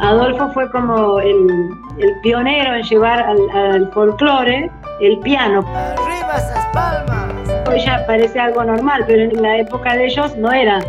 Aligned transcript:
Adolfo 0.00 0.48
fue 0.54 0.70
como 0.70 1.20
el, 1.20 1.76
pionero 2.22 2.74
en 2.74 2.82
llevar 2.84 3.20
al, 3.20 3.90
folclore 3.92 4.70
el 5.00 5.18
piano. 5.18 5.62
¡Arriba 5.74 6.36
esas 6.36 6.66
palmas! 6.72 7.68
Hoy 7.68 7.80
ya 7.84 8.04
parece 8.06 8.40
algo 8.40 8.64
normal, 8.64 9.04
pero 9.06 9.24
en 9.24 9.42
la 9.42 9.58
época 9.58 9.94
de 9.94 10.06
ellos 10.06 10.34
no 10.38 10.50
era. 10.52 10.80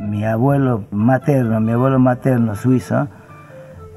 Mi 0.00 0.24
abuelo 0.24 0.84
materno, 0.90 1.60
mi 1.60 1.72
abuelo 1.72 1.98
materno 1.98 2.54
suizo, 2.54 3.06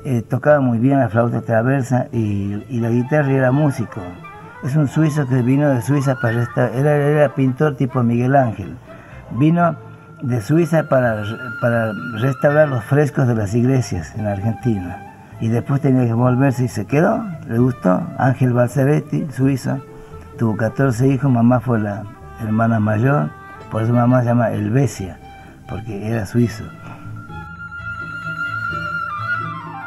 eh, 0.05 0.21
tocaba 0.21 0.61
muy 0.61 0.77
bien 0.79 0.99
la 0.99 1.09
flauta 1.09 1.41
traversa 1.41 2.07
y, 2.11 2.79
la 2.79 2.89
guitarra 2.89 3.31
y 3.31 3.35
era 3.35 3.51
músico. 3.51 4.01
Es 4.63 4.75
un 4.75 4.87
suizo 4.87 5.27
que 5.27 5.41
vino 5.41 5.69
de 5.69 5.81
Suiza 5.81 6.15
para 6.15 6.33
restaurar, 6.33 6.75
era, 6.75 6.95
era 6.95 7.35
pintor 7.35 7.75
tipo 7.75 8.03
Miguel 8.03 8.35
Ángel. 8.35 8.75
Vino 9.31 9.75
de 10.21 10.41
Suiza 10.41 10.89
para, 10.89 11.23
para 11.61 11.93
restaurar 12.19 12.67
los 12.67 12.83
frescos 12.83 13.27
de 13.27 13.35
las 13.35 13.53
iglesias 13.55 14.13
en 14.17 14.27
Argentina. 14.27 15.05
Y 15.39 15.47
después 15.47 15.81
tenía 15.81 16.05
que 16.05 16.13
volverse 16.13 16.65
y 16.65 16.67
se 16.67 16.85
quedó, 16.85 17.23
le 17.47 17.57
gustó. 17.57 18.01
Ángel 18.17 18.51
Balzaretti, 18.51 19.27
suizo, 19.31 19.79
tuvo 20.37 20.57
14 20.57 21.07
hijos, 21.07 21.31
mamá 21.31 21.61
fue 21.61 21.79
la 21.79 22.03
hermana 22.41 22.79
mayor, 22.79 23.29
por 23.71 23.83
eso 23.83 23.93
mamá 23.93 24.19
se 24.21 24.27
llama 24.27 24.51
Elvesia, 24.51 25.17
porque 25.69 26.09
era 26.09 26.25
suizo 26.25 26.65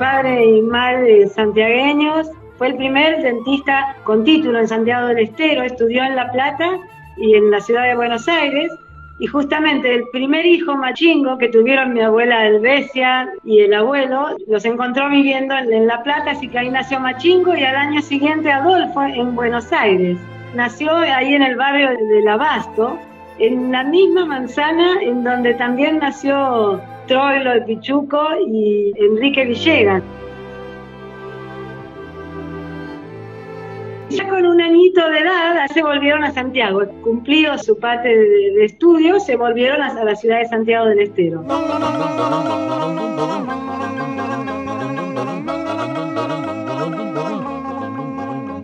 padre 0.02 0.44
y 0.44 0.62
madre 0.62 1.28
santiagueños. 1.28 2.28
Fue 2.58 2.66
el 2.70 2.76
primer 2.76 3.22
dentista 3.22 3.96
con 4.02 4.24
título 4.24 4.58
en 4.58 4.66
Santiago 4.66 5.06
del 5.06 5.20
Estero, 5.20 5.62
estudió 5.62 6.02
en 6.02 6.16
La 6.16 6.28
Plata 6.32 6.70
y 7.16 7.36
en 7.36 7.52
la 7.52 7.60
ciudad 7.60 7.84
de 7.84 7.94
Buenos 7.94 8.26
Aires. 8.26 8.72
Y 9.20 9.28
justamente 9.28 9.94
el 9.94 10.02
primer 10.10 10.44
hijo 10.44 10.74
machingo 10.74 11.38
que 11.38 11.50
tuvieron 11.50 11.92
mi 11.92 12.00
abuela 12.00 12.48
Elvesia 12.48 13.28
y 13.44 13.60
el 13.60 13.72
abuelo, 13.74 14.36
los 14.48 14.64
encontró 14.64 15.08
viviendo 15.08 15.56
en 15.56 15.86
La 15.86 16.02
Plata, 16.02 16.32
así 16.32 16.48
que 16.48 16.58
ahí 16.58 16.70
nació 16.70 16.98
Machingo 16.98 17.54
y 17.54 17.62
al 17.62 17.76
año 17.76 18.02
siguiente 18.02 18.50
Adolfo 18.50 19.02
en 19.04 19.36
Buenos 19.36 19.72
Aires. 19.72 20.18
Nació 20.56 20.96
ahí 20.96 21.32
en 21.34 21.42
el 21.42 21.54
barrio 21.54 21.90
del 21.90 22.26
Abasto, 22.26 22.98
en 23.38 23.70
la 23.70 23.84
misma 23.84 24.26
manzana 24.26 25.00
en 25.00 25.22
donde 25.22 25.54
también 25.54 26.00
nació 26.00 26.80
Troilo 27.12 27.52
de 27.52 27.60
Pichuco 27.60 28.22
y 28.48 28.90
Enrique 28.96 29.44
Villegas. 29.44 30.02
Ya 34.08 34.26
con 34.30 34.46
un 34.46 34.58
añito 34.58 35.06
de 35.10 35.18
edad 35.18 35.66
se 35.74 35.82
volvieron 35.82 36.24
a 36.24 36.32
Santiago. 36.32 36.80
Cumplido 37.02 37.58
su 37.58 37.78
parte 37.78 38.08
de, 38.08 38.64
estudio, 38.64 39.20
se 39.20 39.36
volvieron 39.36 39.82
a 39.82 40.02
la 40.02 40.16
ciudad 40.16 40.38
de 40.38 40.46
Santiago 40.46 40.86
del 40.86 41.00
Estero 41.00 41.44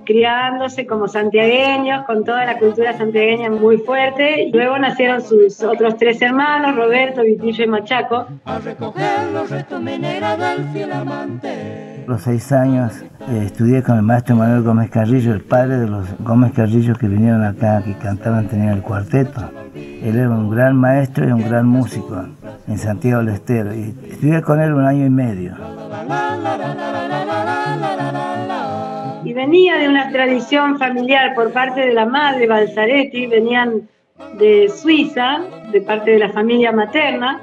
criándose 0.09 0.87
como 0.87 1.06
santiagueños, 1.06 2.06
con 2.06 2.25
toda 2.25 2.47
la 2.47 2.59
cultura 2.59 2.97
santiagueña 2.97 3.51
muy 3.51 3.77
fuerte. 3.77 4.45
Y 4.45 4.53
luego 4.53 4.78
nacieron 4.78 5.20
sus 5.20 5.62
otros 5.62 5.98
tres 5.98 6.23
hermanos, 6.23 6.75
Roberto, 6.77 7.20
Vitillo 7.23 7.65
y 7.65 7.67
Machaco. 7.67 8.27
A 8.47 8.59
recoger 8.59 9.28
los 9.34 9.50
restos 9.50 9.84
del 9.84 10.67
fiel 10.73 10.92
amante. 10.92 12.05
Los 12.06 12.23
seis 12.23 12.50
años 12.53 12.91
eh, 13.28 13.42
estudié 13.45 13.83
con 13.83 13.97
el 13.97 14.03
maestro 14.03 14.34
Manuel 14.34 14.62
Gómez 14.62 14.89
Carrillo, 14.89 15.34
el 15.34 15.42
padre 15.42 15.77
de 15.77 15.87
los 15.87 16.06
Gómez 16.20 16.53
Carrillo 16.55 16.95
que 16.95 17.06
vinieron 17.06 17.45
acá, 17.45 17.83
que 17.84 17.93
cantaban, 17.98 18.48
tenían 18.48 18.78
el 18.78 18.83
cuarteto. 18.83 19.43
Él 19.75 20.17
era 20.17 20.31
un 20.31 20.48
gran 20.48 20.75
maestro 20.75 21.28
y 21.28 21.33
un 21.33 21.47
gran 21.47 21.66
músico 21.66 22.25
en 22.66 22.78
Santiago 22.78 23.22
del 23.22 23.34
Estero. 23.34 23.75
Y 23.75 23.94
estudié 24.11 24.41
con 24.41 24.59
él 24.59 24.72
un 24.72 24.87
año 24.87 25.05
y 25.05 25.11
medio 25.11 25.55
venía 29.38 29.78
de 29.78 29.88
una 29.88 30.10
tradición 30.10 30.81
familiar 30.81 31.32
por 31.37 31.53
parte 31.53 31.81
de 31.81 31.93
la 31.93 32.06
madre 32.06 32.49
Balzaretti, 32.49 33.28
venían 33.28 33.88
de 34.37 34.69
Suiza, 34.69 35.38
de 35.71 35.81
parte 35.81 36.10
de 36.10 36.19
la 36.19 36.31
familia 36.31 36.72
materna, 36.72 37.41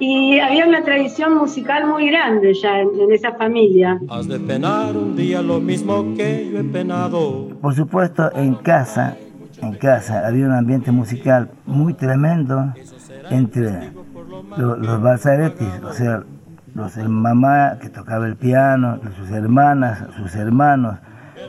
y 0.00 0.40
había 0.40 0.66
una 0.66 0.82
tradición 0.82 1.36
musical 1.36 1.86
muy 1.86 2.10
grande 2.10 2.54
ya 2.54 2.80
en, 2.80 3.12
esa 3.12 3.34
familia. 3.34 4.00
Has 4.10 4.26
de 4.26 4.40
penar 4.40 4.96
un 4.96 5.14
día 5.14 5.40
lo 5.40 5.60
mismo 5.60 6.12
que 6.16 6.50
yo 6.50 6.58
he 6.58 6.64
penado. 6.64 7.50
Por 7.60 7.72
supuesto, 7.72 8.32
en 8.34 8.56
casa, 8.56 9.16
en 9.62 9.74
casa 9.74 10.26
había 10.26 10.44
un 10.44 10.54
ambiente 10.54 10.90
musical 10.90 11.50
muy 11.66 11.94
tremendo 11.94 12.74
entre 13.30 13.92
los, 14.56 14.76
los 14.80 15.00
Balzaretti, 15.00 15.68
o 15.84 15.92
sea, 15.92 16.24
los 16.74 16.96
mamá 16.96 17.78
que 17.80 17.90
tocaba 17.90 18.26
el 18.26 18.34
piano, 18.34 18.98
sus 19.16 19.30
hermanas, 19.30 20.04
sus 20.16 20.34
hermanos, 20.34 20.98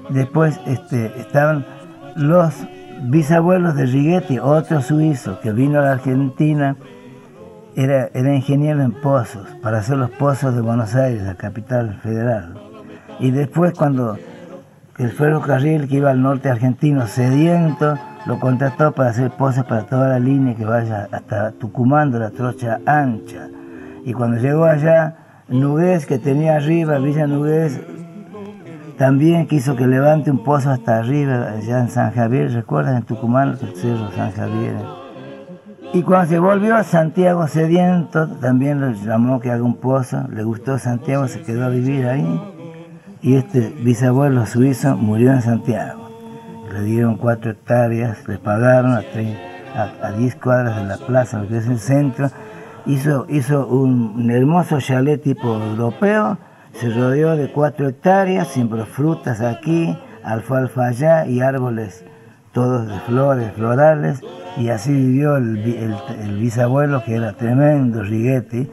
Después 0.10 0.60
este, 0.66 1.20
estaban 1.20 1.66
los 2.16 2.54
bisabuelos 3.04 3.76
de 3.76 3.86
Righetti, 3.86 4.40
otro 4.40 4.82
suizo 4.82 5.40
que 5.42 5.52
vino 5.52 5.80
a 5.80 5.84
la 5.84 5.92
Argentina, 5.94 6.76
era, 7.76 8.10
era 8.14 8.36
ingeniero 8.36 8.82
en 8.82 8.92
pozos, 8.92 9.48
para 9.62 9.80
hacer 9.80 9.98
los 9.98 10.10
pozos 10.10 10.56
de 10.56 10.62
Buenos 10.62 10.96
Aires, 10.96 11.24
la 11.24 11.36
capital 11.36 12.00
federal. 12.02 12.56
Y 13.20 13.32
después 13.32 13.74
cuando 13.74 14.18
el 14.98 15.12
ferrocarril 15.12 15.88
que 15.88 15.98
iba 15.98 16.12
al 16.12 16.22
norte 16.22 16.50
argentino, 16.50 17.08
sediento, 17.08 17.98
lo 18.26 18.40
contrató 18.40 18.92
para 18.92 19.12
hacer 19.12 19.32
pozos 19.32 19.64
para 19.66 19.84
toda 19.84 20.10
la 20.10 20.20
línea 20.20 20.56
que 20.56 20.66
vaya 20.66 21.08
hasta 21.12 21.52
Tucumán 21.52 22.12
la 22.20 22.32
trocha 22.32 22.80
ancha. 22.86 23.48
Y 24.04 24.14
cuando 24.14 24.42
llegó 24.42 24.66
allá, 24.66 25.16
Nugués, 25.48 26.06
que 26.06 26.20
tenía 26.20 26.58
arriba, 26.58 27.00
Villa 27.00 27.28
Nugués, 27.28 27.80
también 29.00 29.48
quiso 29.48 29.78
que 29.78 29.88
levante 29.88 30.30
un 30.30 30.44
pozo 30.44 30.72
hasta 30.72 31.00
arriba, 31.00 31.54
allá 31.54 31.80
en 31.80 31.90
San 31.90 32.12
Javier, 32.12 32.52
¿recuerdan 32.52 32.98
en 32.98 33.04
Tucumán, 33.04 33.58
el 33.62 33.74
cerro 33.74 34.12
San 34.12 34.34
Javier? 34.34 34.76
Y 35.94 36.04
cuando 36.04 36.28
se 36.28 36.38
volvió 36.38 36.76
a 36.76 36.84
Santiago 36.84 37.48
sediento, 37.48 38.28
también 38.28 38.82
le 38.82 38.94
llamó 38.96 39.40
que 39.40 39.52
haga 39.52 39.64
un 39.64 39.78
pozo, 39.78 40.26
le 40.30 40.44
gustó 40.44 40.78
Santiago, 40.78 41.30
se 41.30 41.42
quedó 41.44 41.68
a 41.68 41.70
vivir 41.70 42.08
ahí. 42.08 42.42
Y 43.22 43.38
este 43.38 43.74
bisabuelo 43.82 44.46
suizo 44.46 44.98
murió 44.98 45.32
en 45.32 45.44
Santiago. 45.44 46.10
Le 46.74 46.84
dieron 46.84 47.16
cuatro 47.16 47.52
hectáreas, 47.52 48.28
le 48.28 48.38
pagaron 48.38 48.92
a, 48.92 50.12
10 50.12 50.36
cuadras 50.36 50.76
de 50.76 50.84
la 50.84 50.98
plaza, 50.98 51.42
lo 51.42 51.48
que 51.48 51.58
es 51.58 51.68
el 51.68 51.80
centro. 51.80 52.30
Hizo, 52.86 53.28
hizo 53.30 53.66
un 53.66 54.30
hermoso 54.30 54.82
chalet 54.82 55.24
tipo 55.24 55.48
europeo 55.48 56.38
se 56.74 56.90
rodeó 56.90 57.36
de 57.36 57.52
cuatro 57.52 57.88
hectáreas, 57.88 58.48
siempre 58.50 58.86
frutas 58.86 59.42
aquí, 59.42 59.98
alfalfa 60.24 60.88
allá 60.88 61.26
y 61.26 61.42
árboles 61.42 62.04
todos 62.52 62.88
de 62.88 63.00
flores, 63.02 63.52
florales, 63.54 64.22
y 64.58 64.70
así 64.70 64.92
vivió 64.92 65.38
el, 65.38 66.38
bisabuelo 66.40 67.04
que 67.04 67.16
era 67.16 67.34
tremendo, 67.34 68.04
Righetti. 68.04 68.70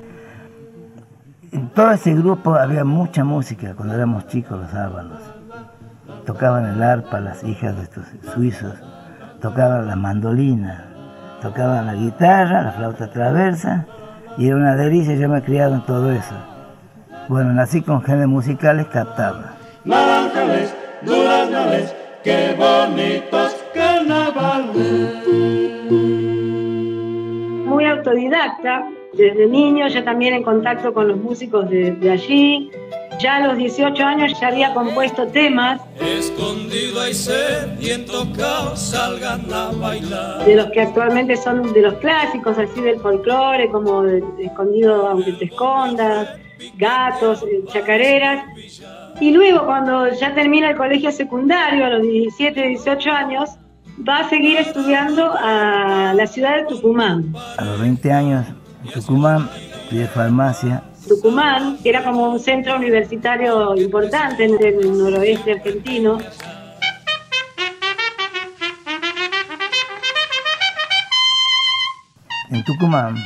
En 1.52 1.68
todo 1.70 1.92
ese 1.92 2.14
grupo 2.14 2.54
había 2.54 2.84
mucha 2.84 3.24
música 3.24 3.74
cuando 3.74 3.94
éramos 3.94 4.26
chicos 4.26 4.58
los 4.58 4.70
sábados. 4.70 5.20
Tocaban 6.24 6.66
el 6.66 6.82
arpa 6.82 7.20
las 7.20 7.44
hijas 7.44 7.76
de 7.76 7.82
estos 7.82 8.04
suizos, 8.34 8.74
tocaban 9.40 9.86
la 9.86 9.96
mandolina, 9.96 10.86
tocaban 11.40 11.86
la 11.86 11.94
guitarra, 11.94 12.62
la 12.62 12.72
flauta 12.72 13.10
traversa, 13.10 13.86
y 14.38 14.48
era 14.48 14.56
una 14.56 14.74
delicia, 14.74 15.14
yo 15.14 15.28
me 15.28 15.38
he 15.38 15.42
criado 15.42 15.74
en 15.74 15.82
todo 15.82 16.10
eso. 16.10 16.34
Bueno, 17.28 17.52
nací 17.52 17.82
con 17.82 18.02
genes 18.04 18.28
musicales 18.28 18.86
captaba. 18.86 19.56
Naranjales, 19.84 20.72
duraznales, 21.02 21.92
qué 22.22 22.54
bonitos 22.56 23.56
carnavales. 23.74 25.26
Muy 27.66 27.84
autodidacta, 27.84 28.88
desde 29.12 29.46
niño 29.48 29.88
ya 29.88 30.04
también 30.04 30.34
en 30.34 30.44
contacto 30.44 30.94
con 30.94 31.08
los 31.08 31.18
músicos 31.18 31.68
de, 31.68 32.10
allí. 32.10 32.70
Ya 33.18 33.36
a 33.36 33.46
los 33.48 33.56
18 33.56 34.04
años 34.04 34.38
ya 34.38 34.48
había 34.48 34.72
compuesto 34.72 35.26
temas. 35.26 35.80
Escondido 36.00 37.00
hay 37.00 37.14
ser 37.14 37.76
y 37.80 37.90
en 37.90 38.06
tocado 38.06 38.76
salgan 38.76 39.52
a 39.52 39.72
bailar. 39.72 40.44
De 40.44 40.54
los 40.54 40.66
que 40.66 40.82
actualmente 40.82 41.36
son 41.36 41.72
de 41.72 41.82
los 41.82 41.94
clásicos, 41.94 42.56
así 42.56 42.80
del 42.80 43.00
folclore, 43.00 43.68
como 43.70 44.04
Escondido 44.04 45.08
aunque 45.08 45.32
te 45.32 45.46
escondas, 45.46 46.28
gatos, 46.76 47.42
eh, 47.42 47.64
chacareras. 47.72 48.44
Y 49.20 49.30
luego 49.30 49.64
cuando 49.64 50.08
ya 50.12 50.34
termina 50.34 50.70
el 50.70 50.76
colegio 50.76 51.10
secundario, 51.10 51.86
a 51.86 51.88
los 51.90 52.02
17, 52.02 52.68
18 52.68 53.10
años, 53.10 53.50
va 54.06 54.18
a 54.18 54.28
seguir 54.28 54.58
estudiando 54.58 55.32
a 55.38 56.12
la 56.14 56.26
ciudad 56.26 56.56
de 56.56 56.64
Tucumán. 56.64 57.34
A 57.56 57.64
los 57.64 57.80
20 57.80 58.12
años, 58.12 58.46
Tucumán, 58.92 59.48
estudié 59.82 60.06
farmacia. 60.06 60.82
Tucumán, 61.08 61.78
que 61.82 61.90
era 61.90 62.02
como 62.02 62.30
un 62.30 62.40
centro 62.40 62.76
universitario 62.76 63.76
importante 63.76 64.44
en 64.44 64.62
el 64.62 64.98
noroeste 64.98 65.52
argentino, 65.52 66.18
En 72.48 72.64
Tucumán 72.64 73.16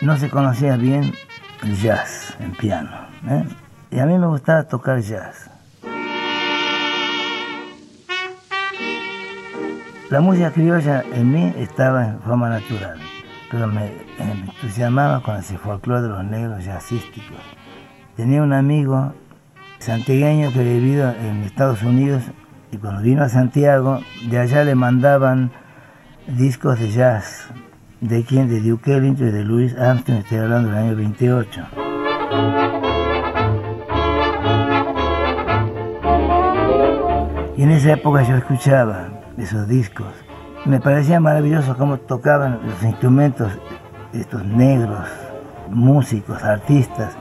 no 0.00 0.18
se 0.18 0.28
conocía 0.28 0.76
bien 0.76 1.14
el 1.62 1.76
jazz 1.80 2.19
en 2.40 2.52
piano. 2.52 2.90
¿eh? 3.28 3.44
Y 3.90 3.98
a 3.98 4.06
mí 4.06 4.18
me 4.18 4.26
gustaba 4.26 4.64
tocar 4.64 5.00
jazz. 5.00 5.50
La 10.10 10.20
música 10.20 10.50
criolla 10.50 11.04
en 11.12 11.30
mí 11.30 11.54
estaba 11.56 12.08
en 12.08 12.20
forma 12.20 12.48
natural, 12.48 12.98
pero 13.48 13.68
me, 13.68 13.92
entusiasmaba 14.18 15.22
con 15.22 15.36
ese 15.36 15.56
folclore 15.56 16.02
de 16.02 16.08
los 16.08 16.24
negros 16.24 16.64
jazzísticos. 16.64 17.38
Tenía 18.16 18.42
un 18.42 18.52
amigo 18.52 19.14
santiagueño 19.78 20.52
que 20.52 20.64
vivido 20.64 21.10
en 21.12 21.44
Estados 21.44 21.84
Unidos 21.84 22.24
y 22.72 22.76
cuando 22.78 23.02
vino 23.02 23.22
a 23.22 23.28
Santiago, 23.28 24.00
de 24.28 24.38
allá 24.38 24.64
le 24.64 24.74
mandaban 24.74 25.52
discos 26.26 26.80
de 26.80 26.90
jazz. 26.90 27.48
¿De 28.00 28.24
quién? 28.24 28.48
De 28.48 28.60
Duke 28.60 28.96
Ellington 28.96 29.28
y 29.28 29.30
de 29.30 29.44
Louis 29.44 29.76
Armstrong, 29.76 30.18
estoy 30.18 30.38
hablando 30.38 30.70
del 30.70 30.78
año 30.78 30.96
28. 30.96 31.79
Y 37.56 37.62
en 37.62 37.70
esa 37.72 37.92
época 37.92 38.22
yo 38.22 38.36
escuchaba 38.36 39.08
esos 39.36 39.68
discos. 39.68 40.06
Me 40.64 40.80
parecía 40.80 41.20
maravilloso 41.20 41.76
cómo 41.76 41.98
tocaban 41.98 42.60
los 42.64 42.82
instrumentos 42.82 43.52
estos 44.12 44.44
negros, 44.44 45.06
músicos, 45.68 46.42
artistas. 46.42 47.16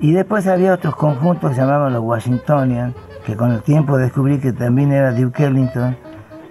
Y 0.00 0.12
después 0.12 0.46
había 0.46 0.74
otros 0.74 0.94
conjuntos 0.96 1.50
que 1.50 1.56
se 1.56 1.62
llamaban 1.62 1.92
los 1.92 2.02
Washingtonian, 2.02 2.94
que 3.24 3.34
con 3.36 3.52
el 3.52 3.62
tiempo 3.62 3.96
descubrí 3.96 4.38
que 4.38 4.52
también 4.52 4.92
era 4.92 5.12
Duke 5.12 5.44
Ellington, 5.44 5.96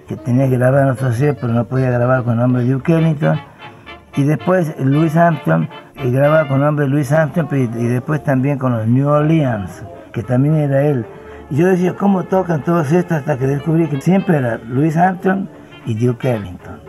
que 0.08 0.16
tenía 0.16 0.48
que 0.48 0.58
grabar 0.58 0.82
en 0.82 0.90
otro 0.90 1.12
sello, 1.12 1.36
pero 1.40 1.52
no 1.52 1.64
podía 1.64 1.90
grabar 1.90 2.22
con 2.22 2.34
el 2.34 2.40
nombre 2.40 2.64
de 2.64 2.72
Duke 2.72 2.92
Ellington. 2.92 3.38
Y 4.16 4.24
después 4.24 4.74
Louis 4.78 5.16
Armstrong, 5.16 5.68
y 6.02 6.10
grababa 6.10 6.48
con 6.48 6.60
nombre 6.60 6.84
de 6.84 6.90
Louis 6.90 7.10
Armstrong, 7.12 7.52
y, 7.52 7.66
después 7.66 8.22
también 8.22 8.58
con 8.58 8.72
los 8.72 8.86
New 8.86 9.08
Orleans, 9.08 9.84
que 10.12 10.22
también 10.22 10.56
era 10.56 10.82
él. 10.82 11.06
Y 11.50 11.56
yo 11.56 11.66
decía, 11.68 11.94
¿cómo 11.94 12.24
tocan 12.24 12.62
todos 12.64 12.92
estos? 12.92 13.18
Hasta 13.18 13.38
que 13.38 13.46
descubrí 13.46 13.88
que 13.88 14.00
siempre 14.00 14.38
era 14.38 14.58
Louis 14.58 14.96
Armstrong 14.96 15.46
y 15.86 15.94
Duke 15.94 16.30
Ellington. 16.34 16.80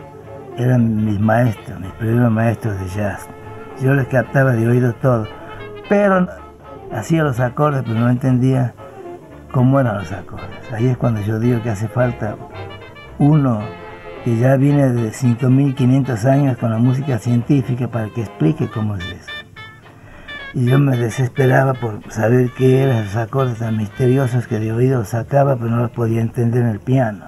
Eran 0.56 1.04
mis 1.04 1.20
maestros, 1.20 1.80
mis 1.80 1.92
primeros 1.92 2.30
maestros 2.32 2.78
de 2.80 2.88
jazz. 2.88 3.28
Yo 3.80 3.94
les 3.94 4.08
captaba 4.08 4.52
de 4.52 4.66
oído 4.66 4.92
todo. 4.94 5.26
Pero 5.88 6.26
hacía 6.92 7.22
los 7.22 7.38
acordes, 7.38 7.84
pero 7.86 8.00
no 8.00 8.10
entendía 8.10 8.74
cómo 9.52 9.78
eran 9.78 9.98
los 9.98 10.10
acordes. 10.10 10.72
Ahí 10.72 10.88
es 10.88 10.96
cuando 10.96 11.20
yo 11.20 11.38
digo 11.38 11.62
que 11.62 11.70
hace 11.70 11.88
falta 11.88 12.36
uno 13.18 13.60
que 14.24 14.36
ya 14.36 14.56
viene 14.56 14.92
de 14.92 15.10
5.500 15.10 16.24
años 16.24 16.56
con 16.58 16.70
la 16.70 16.78
música 16.78 17.18
científica 17.18 17.88
para 17.88 18.08
que 18.10 18.22
explique 18.22 18.68
cómo 18.68 18.96
es 18.96 19.04
eso 19.04 19.38
y 20.54 20.66
yo 20.66 20.78
me 20.78 20.96
desesperaba 20.96 21.74
por 21.74 22.00
saber 22.10 22.50
qué 22.56 22.82
eran 22.82 23.04
esos 23.04 23.16
acordes 23.16 23.58
tan 23.58 23.76
misteriosos 23.76 24.46
que 24.46 24.58
de 24.58 24.72
oído 24.72 25.04
sacaba, 25.04 25.56
pero 25.56 25.70
no 25.70 25.82
los 25.82 25.90
podía 25.90 26.20
entender 26.20 26.62
en 26.62 26.68
el 26.68 26.80
piano. 26.80 27.26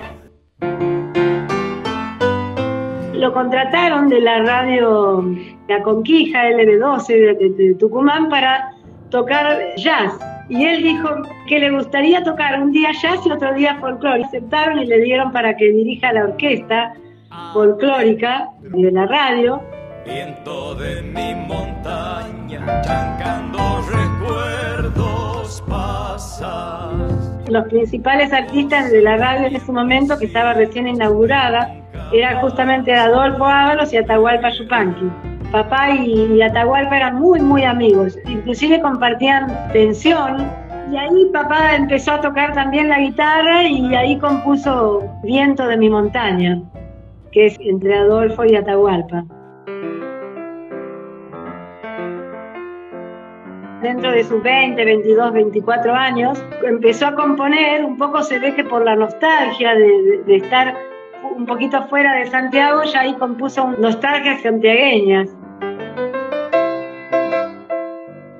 Lo 3.12 3.32
contrataron 3.32 4.08
de 4.08 4.20
la 4.20 4.42
radio 4.42 5.22
La 5.68 5.82
Conquija, 5.82 6.48
LB12 6.48 7.06
de, 7.06 7.50
de 7.50 7.74
Tucumán, 7.74 8.28
para 8.30 8.72
tocar 9.10 9.58
jazz. 9.76 10.18
Y 10.50 10.64
él 10.64 10.82
dijo 10.82 11.08
que 11.46 11.58
le 11.58 11.70
gustaría 11.70 12.22
tocar 12.22 12.60
un 12.60 12.72
día 12.72 12.90
jazz 13.00 13.24
y 13.24 13.30
otro 13.30 13.54
día 13.54 13.76
folclore. 13.80 14.24
Aceptaron 14.24 14.78
y 14.80 14.86
le 14.86 15.00
dieron 15.00 15.32
para 15.32 15.56
que 15.56 15.68
dirija 15.72 16.12
la 16.12 16.24
orquesta 16.24 16.92
folclórica 17.54 18.50
de 18.60 18.90
la 18.90 19.06
radio 19.06 19.62
viento 20.04 20.74
de 20.74 21.02
mi 21.02 21.34
montaña, 21.34 22.82
chancando 22.82 23.82
recuerdos 23.82 25.62
pasados. 25.68 27.30
Los 27.48 27.68
principales 27.68 28.32
artistas 28.32 28.90
de 28.90 29.02
la 29.02 29.16
radio 29.16 29.46
en 29.46 29.56
ese 29.56 29.70
momento, 29.70 30.18
que 30.18 30.26
estaba 30.26 30.54
recién 30.54 30.88
inaugurada, 30.88 31.74
eran 32.12 32.40
justamente 32.40 32.92
Adolfo 32.92 33.44
Ábalos 33.44 33.92
y 33.92 33.98
Atahualpa 33.98 34.50
Yupanqui. 34.50 35.10
Papá 35.52 35.90
y 35.90 36.40
Atahualpa 36.42 36.96
eran 36.96 37.16
muy, 37.16 37.40
muy 37.40 37.64
amigos, 37.64 38.16
inclusive 38.26 38.80
compartían 38.80 39.48
pensión 39.72 40.48
y 40.92 40.96
ahí 40.96 41.26
papá 41.32 41.74
empezó 41.76 42.12
a 42.12 42.20
tocar 42.20 42.52
también 42.52 42.88
la 42.88 43.00
guitarra 43.00 43.64
y 43.64 43.94
ahí 43.94 44.18
compuso 44.18 45.02
Viento 45.22 45.66
de 45.66 45.76
mi 45.76 45.88
montaña, 45.88 46.60
que 47.32 47.46
es 47.46 47.58
entre 47.60 47.96
Adolfo 47.96 48.44
y 48.44 48.56
Atahualpa. 48.56 49.24
dentro 53.82 54.12
de 54.12 54.24
sus 54.24 54.42
20, 54.42 54.84
22, 54.84 55.32
24 55.32 55.94
años, 55.94 56.44
empezó 56.62 57.06
a 57.06 57.14
componer, 57.14 57.84
un 57.84 57.96
poco 57.96 58.22
se 58.22 58.38
ve 58.38 58.54
que 58.54 58.64
por 58.64 58.84
la 58.84 58.94
nostalgia 58.94 59.74
de, 59.74 60.36
estar 60.36 60.74
un 61.22 61.46
poquito 61.46 61.82
fuera 61.88 62.14
de 62.14 62.26
Santiago, 62.26 62.82
ya 62.84 63.00
ahí 63.00 63.14
compuso 63.14 63.72
nostalgias 63.78 64.42
santiagueñas. 64.42 65.28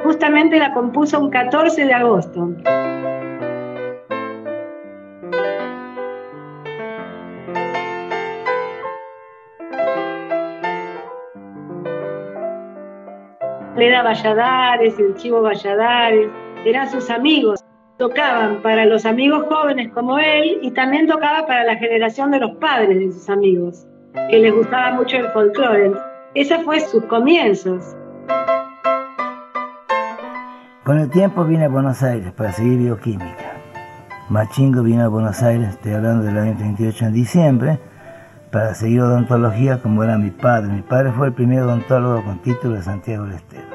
Justamente 0.03 0.59
la 0.59 0.73
compuso 0.73 1.21
un 1.21 1.31
14 1.31 1.85
de 1.85 1.93
agosto. 1.93 2.49
era 13.83 14.03
Valladares, 14.03 14.99
el 14.99 15.15
Chivo 15.15 15.43
Valladares, 15.43 16.29
eran 16.65 16.91
sus 16.91 17.11
amigos. 17.11 17.60
Tocaban 18.01 18.63
para 18.63 18.87
los 18.87 19.05
amigos 19.05 19.45
jóvenes 19.47 19.93
como 19.93 20.19
él 20.19 20.59
y 20.63 20.71
también 20.71 21.07
tocaba 21.07 21.47
para 21.47 21.65
la 21.65 21.77
generación 21.77 22.31
de 22.31 22.41
los 22.41 22.53
padres 22.53 22.99
de 22.99 23.13
sus 23.13 23.29
amigos, 23.29 23.87
que 24.31 24.39
les 24.39 24.55
gustaba 24.55 24.93
mucho 24.93 25.19
el 25.19 25.29
folclore. 25.33 25.93
Ese 26.35 26.61
fue 26.61 26.81
sus 26.81 27.05
comienzos. 27.05 27.95
Con 30.83 30.99
el 30.99 31.11
tiempo 31.11 31.45
vine 31.45 31.67
a 31.67 31.69
Buenos 31.69 32.03
Aires 32.03 32.33
para 32.33 32.53
seguir 32.53 32.79
bioquímica. 32.79 33.53
Machingo 34.31 34.83
vino 34.83 35.05
a 35.05 35.09
Buenos 35.09 35.43
Aires, 35.43 35.69
estoy 35.69 35.93
hablando 35.93 36.25
del 36.25 36.39
año 36.39 36.57
38 36.57 37.05
en 37.05 37.13
diciembre, 37.13 37.79
para 38.51 38.73
seguir 38.75 39.03
odontología 39.03 39.83
como 39.83 40.03
era 40.03 40.17
mi 40.17 40.31
padre. 40.31 40.73
Mi 40.73 40.81
padre 40.81 41.13
fue 41.13 41.27
el 41.27 41.35
primer 41.35 41.65
odontólogo 41.65 42.25
con 42.25 42.39
título 42.41 42.77
de 42.77 42.83
Santiago 42.83 43.27
del 43.27 43.35
Estero. 43.35 43.69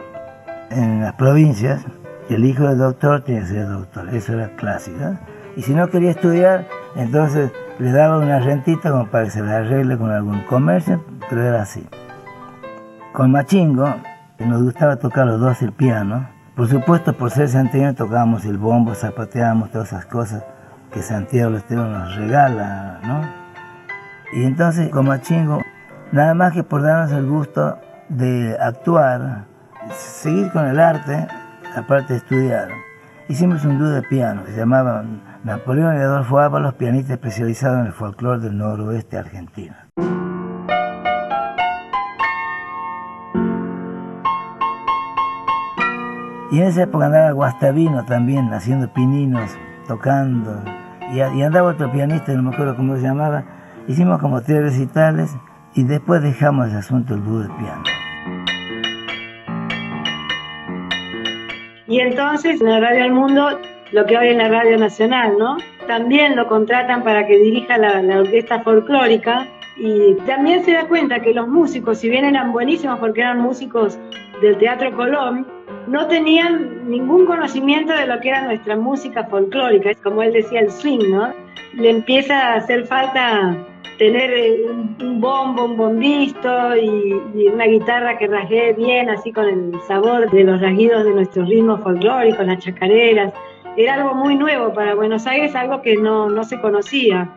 En 0.71 1.01
las 1.01 1.13
provincias, 1.13 1.85
el 2.29 2.45
hijo 2.45 2.67
del 2.67 2.77
doctor 2.77 3.21
tiene 3.21 3.41
que 3.41 3.47
ser 3.47 3.67
doctor, 3.67 4.09
eso 4.13 4.33
era 4.33 4.49
clásico. 4.55 5.17
Y 5.55 5.61
si 5.61 5.73
no 5.73 5.89
quería 5.89 6.11
estudiar, 6.11 6.67
entonces 6.95 7.51
le 7.79 7.91
daba 7.91 8.17
una 8.17 8.39
rentita 8.39 8.91
como 8.91 9.07
para 9.07 9.25
que 9.25 9.31
se 9.31 9.41
le 9.41 9.51
arregle 9.51 9.97
con 9.97 10.11
algún 10.11 10.41
comercio, 10.43 11.03
pero 11.29 11.43
era 11.43 11.61
así. 11.61 11.87
Con 13.13 13.31
Machingo, 13.31 13.95
nos 14.39 14.63
gustaba 14.63 14.97
tocar 14.97 15.25
los 15.27 15.39
dos 15.39 15.61
el 15.61 15.71
piano, 15.71 16.27
por 16.55 16.67
supuesto 16.67 17.13
por 17.13 17.31
ser 17.31 17.49
santiago 17.49 17.93
tocábamos 17.93 18.45
el 18.45 18.57
bombo, 18.57 18.95
zapateábamos 18.95 19.71
todas 19.71 19.89
esas 19.89 20.05
cosas 20.05 20.43
que 20.91 21.01
Santiago 21.01 21.55
Estero 21.55 21.85
nos 21.85 22.15
regala, 22.15 22.99
¿no? 23.03 23.21
Y 24.33 24.45
entonces, 24.45 24.89
como 24.89 25.09
Machingo, 25.09 25.61
nada 26.11 26.33
más 26.33 26.53
que 26.53 26.63
por 26.63 26.81
darnos 26.81 27.11
el 27.11 27.25
gusto 27.25 27.77
de 28.09 28.57
actuar, 28.59 29.43
seguir 29.91 30.51
con 30.51 30.65
el 30.65 30.79
arte, 30.79 31.27
aparte 31.75 32.13
de 32.13 32.19
estudiar, 32.19 32.69
hicimos 33.27 33.65
un 33.65 33.79
dúo 33.79 33.89
de 33.89 34.01
piano 34.03 34.43
que 34.45 34.51
se 34.51 34.57
llamaba 34.57 35.03
Napoleón 35.43 35.97
y 35.97 35.99
Adolfo 35.99 36.39
Ábalos, 36.39 36.75
pianista 36.75 37.13
especializado 37.13 37.79
en 37.79 37.87
el 37.87 37.93
folclore 37.93 38.41
del 38.41 38.57
noroeste 38.57 39.17
argentino. 39.17 39.75
Y 46.51 46.59
en 46.59 46.67
esa 46.67 46.83
época 46.83 47.07
andaba 47.07 47.31
Guastavino 47.31 48.05
también, 48.05 48.53
haciendo 48.53 48.91
pininos, 48.93 49.51
tocando. 49.87 50.63
Y, 51.11 51.17
y 51.17 51.43
andaba 51.43 51.71
otro 51.71 51.91
pianista, 51.91 52.33
no 52.33 52.43
me 52.43 52.53
acuerdo 52.53 52.75
cómo 52.75 52.95
se 52.95 53.01
llamaba, 53.01 53.43
Hicimos 53.87 54.19
como 54.19 54.41
tres 54.41 54.63
recitales 54.63 55.37
y 55.75 55.83
después 55.83 56.23
dejamos 56.23 56.69
el 56.69 56.77
asunto 56.77 57.13
del 57.13 57.23
dúo 57.23 57.39
de 57.41 57.49
piano. 57.49 57.83
Y 61.87 61.99
entonces 61.99 62.61
en 62.61 62.69
la 62.69 62.79
Radio 62.79 63.03
del 63.03 63.13
Mundo, 63.13 63.59
lo 63.91 64.05
que 64.05 64.17
hoy 64.17 64.29
es 64.29 64.37
la 64.37 64.49
Radio 64.49 64.77
Nacional, 64.77 65.37
¿no? 65.37 65.57
También 65.87 66.35
lo 66.35 66.47
contratan 66.47 67.03
para 67.03 67.27
que 67.27 67.37
dirija 67.37 67.77
la, 67.77 68.19
orquesta 68.19 68.61
folclórica 68.61 69.47
y 69.77 70.15
también 70.25 70.63
se 70.63 70.73
da 70.73 70.87
cuenta 70.87 71.19
que 71.19 71.33
los 71.33 71.47
músicos, 71.47 71.99
si 71.99 72.09
bien 72.09 72.25
eran 72.25 72.51
buenísimos 72.51 72.99
porque 72.99 73.21
eran 73.21 73.39
músicos 73.39 73.99
del 74.41 74.57
Teatro 74.57 74.95
Colón, 74.95 75.45
no 75.87 76.07
tenían 76.07 76.89
ningún 76.89 77.27
conocimiento 77.27 77.93
de 77.93 78.07
lo 78.07 78.19
que 78.19 78.29
era 78.29 78.41
nuestra 78.41 78.75
música 78.75 79.25
folclórica, 79.25 79.91
como 80.01 80.23
él 80.23 80.33
decía, 80.33 80.61
el 80.61 80.71
swing, 80.71 81.11
¿no? 81.11 81.33
Le 81.73 81.91
empieza 81.91 82.53
a 82.53 82.55
hacer 82.55 82.85
falta 82.87 83.55
tener 83.97 84.31
eh, 84.31 84.61
un, 85.01 85.21
bombo, 85.21 85.65
un 85.65 85.77
bombisto 85.77 86.75
y, 86.75 87.13
una 87.53 87.65
guitarra 87.65 88.17
que 88.17 88.27
rasguee 88.27 88.73
bien, 88.73 89.09
así 89.09 89.31
con 89.31 89.45
el 89.45 89.81
sabor 89.87 90.29
de 90.29 90.43
los 90.43 90.61
rasguidos 90.61 91.05
de 91.05 91.11
nuestros 91.11 91.47
ritmos 91.47 91.81
folclóricos, 91.81 92.45
las 92.45 92.59
chacareras. 92.59 93.33
Era 93.77 93.95
algo 93.95 94.15
muy 94.15 94.35
nuevo 94.35 94.73
para 94.73 94.95
Buenos 94.95 95.27
Aires, 95.27 95.55
algo 95.55 95.81
que 95.81 95.97
no, 95.97 96.29
no 96.29 96.43
se 96.43 96.59
conocía. 96.59 97.29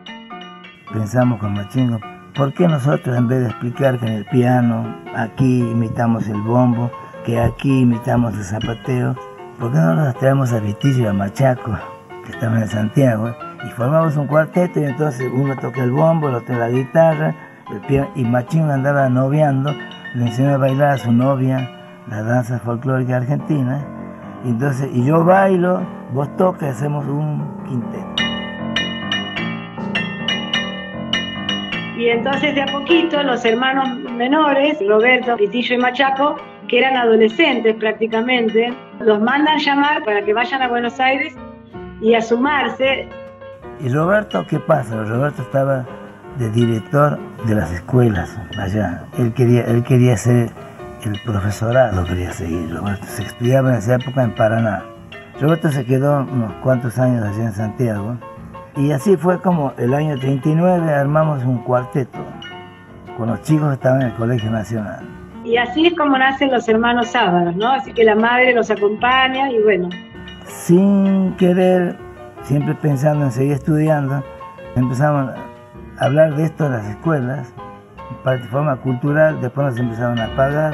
Pensamos 0.91 1.39
con 1.39 1.53
Machingo, 1.53 1.99
¿por 2.35 2.53
qué 2.53 2.67
nosotros 2.67 3.17
en 3.17 3.27
vez 3.27 3.41
de 3.41 3.47
explicar 3.47 3.99
que 3.99 4.07
en 4.07 4.13
el 4.13 4.25
piano 4.25 4.97
aquí 5.15 5.59
imitamos 5.59 6.27
el 6.27 6.41
bombo, 6.41 6.89
que 7.25 7.39
aquí 7.39 7.81
imitamos 7.81 8.33
el 8.35 8.43
zapateo, 8.43 9.15
¿por 9.59 9.71
qué 9.71 9.77
no 9.77 9.95
nos 9.95 10.15
traemos 10.15 10.51
a 10.53 10.59
Vitillo 10.59 11.03
y 11.03 11.07
a 11.07 11.13
Machaco, 11.13 11.77
que 12.25 12.31
estaban 12.31 12.61
en 12.61 12.67
Santiago? 12.67 13.35
Y 13.65 13.69
formamos 13.71 14.15
un 14.17 14.27
cuarteto 14.27 14.79
y 14.79 14.85
entonces 14.85 15.29
uno 15.33 15.55
toca 15.57 15.83
el 15.83 15.91
bombo, 15.91 16.29
el 16.29 16.35
otro 16.35 16.57
la 16.57 16.69
guitarra, 16.69 17.35
el 17.71 17.79
piano, 17.81 18.09
y 18.15 18.23
Machín 18.23 18.69
andaba 18.69 19.09
noviando, 19.09 19.73
le 20.15 20.25
enseñó 20.25 20.55
a 20.55 20.57
bailar 20.57 20.89
a 20.89 20.97
su 20.97 21.11
novia 21.11 21.69
la 22.07 22.23
danza 22.23 22.59
folclórica 22.59 23.17
argentina, 23.17 23.85
y 24.43 24.49
entonces, 24.49 24.89
y 24.93 25.05
yo 25.05 25.23
bailo, 25.23 25.81
vos 26.13 26.35
tocas, 26.37 26.77
hacemos 26.77 27.05
un 27.05 27.63
quinteto. 27.67 28.23
Y 31.97 32.07
entonces 32.07 32.55
de 32.55 32.61
a 32.61 32.65
poquito 32.67 33.21
los 33.23 33.43
hermanos 33.43 33.99
menores, 34.13 34.77
Roberto, 34.87 35.35
Pitillo 35.35 35.75
y 35.75 35.77
Machaco, 35.79 36.37
que 36.69 36.79
eran 36.79 36.95
adolescentes 36.95 37.75
prácticamente, 37.75 38.73
los 39.01 39.19
mandan 39.19 39.59
llamar 39.59 40.03
para 40.05 40.23
que 40.23 40.33
vayan 40.33 40.61
a 40.61 40.69
Buenos 40.69 40.97
Aires 40.99 41.35
y 42.01 42.13
a 42.13 42.21
sumarse 42.21 43.09
¿Y 43.81 43.87
Roberto 43.87 44.45
qué 44.45 44.59
pasa? 44.59 45.03
Roberto 45.03 45.41
estaba 45.41 45.85
de 46.37 46.49
director 46.51 47.17
de 47.45 47.55
las 47.55 47.71
escuelas 47.71 48.37
allá. 48.57 49.03
Él 49.17 49.33
quería, 49.33 49.63
él 49.63 49.83
quería 49.83 50.17
ser 50.17 50.49
el 51.05 51.19
profesorado, 51.25 52.03
quería 52.03 52.33
seguir. 52.33 52.75
Roberto 52.75 53.05
se 53.05 53.23
estudiaba 53.23 53.69
en 53.69 53.75
esa 53.77 53.95
época 53.95 54.23
en 54.23 54.35
Paraná. 54.35 54.83
Roberto 55.39 55.71
se 55.71 55.85
quedó 55.85 56.23
unos 56.23 56.51
cuantos 56.61 56.97
años 56.97 57.23
allá 57.23 57.45
en 57.45 57.53
Santiago. 57.53 58.17
Y 58.75 58.91
así 58.91 59.15
fue 59.15 59.41
como 59.41 59.73
el 59.77 59.93
año 59.93 60.19
39 60.19 60.91
armamos 60.93 61.43
un 61.45 61.59
cuarteto 61.59 62.19
con 63.17 63.29
los 63.29 63.41
chicos 63.43 63.69
que 63.69 63.73
estaban 63.75 64.01
en 64.01 64.07
el 64.09 64.13
Colegio 64.15 64.51
Nacional. 64.51 65.07
Y 65.45 65.55
así 65.55 65.87
es 65.87 65.95
como 65.95 66.17
nacen 66.17 66.51
los 66.51 66.67
hermanos 66.67 67.07
sábados, 67.07 67.55
¿no? 67.55 67.69
Así 67.69 67.93
que 67.93 68.03
la 68.03 68.15
madre 68.15 68.53
los 68.53 68.69
acompaña 68.69 69.49
y 69.49 69.61
bueno. 69.63 69.89
Sin 70.45 71.33
querer 71.37 71.95
siempre 72.43 72.75
pensando 72.75 73.25
en 73.25 73.31
seguir 73.31 73.53
estudiando, 73.53 74.23
empezamos 74.75 75.29
a 75.97 76.05
hablar 76.05 76.35
de 76.35 76.45
esto 76.45 76.65
en 76.65 76.71
las 76.73 76.87
escuelas, 76.87 77.53
de 78.25 78.39
forma 78.49 78.75
cultural, 78.77 79.39
después 79.41 79.67
nos 79.67 79.79
empezaron 79.79 80.19
a 80.19 80.35
pagar. 80.35 80.73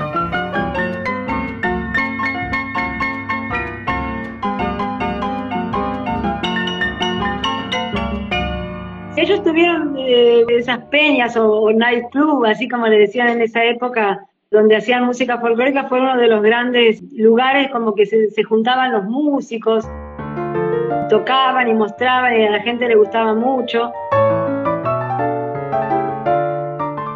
Ellos 9.17 9.43
tuvieron 9.43 9.95
eh, 9.97 10.43
esas 10.49 10.79
peñas 10.85 11.35
o, 11.37 11.49
o 11.49 11.71
nightclub, 11.71 12.45
así 12.45 12.67
como 12.67 12.87
le 12.87 12.99
decían 12.99 13.29
en 13.29 13.41
esa 13.41 13.63
época, 13.63 14.19
donde 14.51 14.75
hacían 14.75 15.05
música 15.05 15.39
folclórica, 15.39 15.85
fue 15.85 15.99
uno 15.99 16.17
de 16.17 16.27
los 16.27 16.41
grandes 16.41 17.01
lugares 17.13 17.69
como 17.71 17.95
que 17.95 18.05
se 18.05 18.43
juntaban 18.43 18.91
los 18.91 19.05
músicos 19.05 19.87
tocaban 21.09 21.67
y 21.67 21.73
mostraban 21.73 22.33
y 22.33 22.45
a 22.45 22.51
la 22.51 22.59
gente 22.61 22.87
le 22.87 22.95
gustaba 22.95 23.33
mucho. 23.33 23.91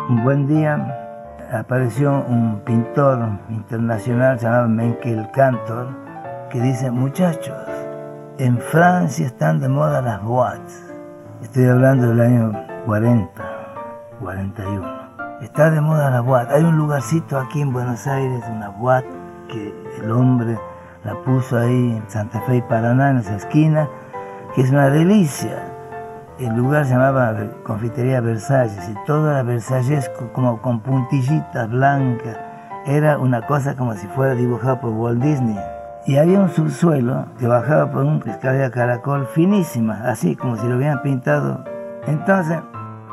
Un 0.10 0.24
buen 0.24 0.48
día 0.48 0.96
apareció 1.52 2.24
un 2.28 2.62
pintor 2.66 3.20
internacional 3.50 4.38
llamado 4.38 4.68
Menkel 4.68 5.30
Cantor 5.32 5.88
que 6.50 6.60
dice, 6.60 6.90
muchachos, 6.92 7.58
en 8.38 8.58
Francia 8.58 9.26
están 9.26 9.60
de 9.60 9.70
moda 9.70 10.02
las 10.02 10.22
boîtes. 10.24 10.86
Estoy 11.42 11.66
hablando 11.66 12.08
del 12.10 12.22
año 12.22 12.52
40, 12.86 13.30
41. 14.22 15.00
Está 15.42 15.70
de 15.70 15.80
moda 15.80 16.10
la 16.10 16.22
boîte. 16.22 16.54
Hay 16.54 16.64
un 16.64 16.78
lugarcito 16.78 17.38
aquí 17.38 17.62
en 17.62 17.72
Buenos 17.72 18.06
Aires, 18.08 18.44
una 18.50 18.70
boîte 18.70 19.10
que 19.48 19.74
el 20.04 20.12
hombre 20.12 20.58
la 21.04 21.16
puso 21.24 21.58
ahí 21.58 21.96
en 21.98 22.04
Santa 22.10 22.42
Fe 22.42 22.58
y 22.58 22.62
Paraná, 22.62 23.12
en 23.12 23.18
esa 23.18 23.36
esquina, 23.36 23.88
que 24.54 24.62
es 24.62 24.72
una 24.72 24.90
delicia. 24.90 25.64
El 26.40 26.56
lugar 26.56 26.86
se 26.86 26.94
llamaba 26.94 27.36
Confitería 27.64 28.22
Versalles 28.22 28.90
y 28.90 29.06
todo 29.06 29.30
era 29.30 29.44
versallesco, 29.44 30.32
como 30.34 30.62
con 30.62 30.80
puntillitas 30.80 31.70
blancas. 31.70 32.38
Era 32.86 33.18
una 33.18 33.46
cosa 33.46 33.76
como 33.76 33.94
si 33.94 34.08
fuera 34.08 34.36
dibujado 34.36 34.80
por 34.80 34.92
Walt 34.92 35.22
Disney. 35.22 35.58
Y 36.06 36.18
había 36.18 36.40
un 36.40 36.50
subsuelo 36.50 37.26
que 37.38 37.46
bajaba 37.46 37.92
por 37.92 38.04
un 38.04 38.24
escalera 38.26 38.72
caracol 38.72 39.28
finísima, 39.28 40.02
así 40.06 40.36
como 40.36 40.56
si 40.56 40.66
lo 40.68 40.78
hubieran 40.78 41.02
pintado. 41.02 41.64
Entonces, 42.08 42.58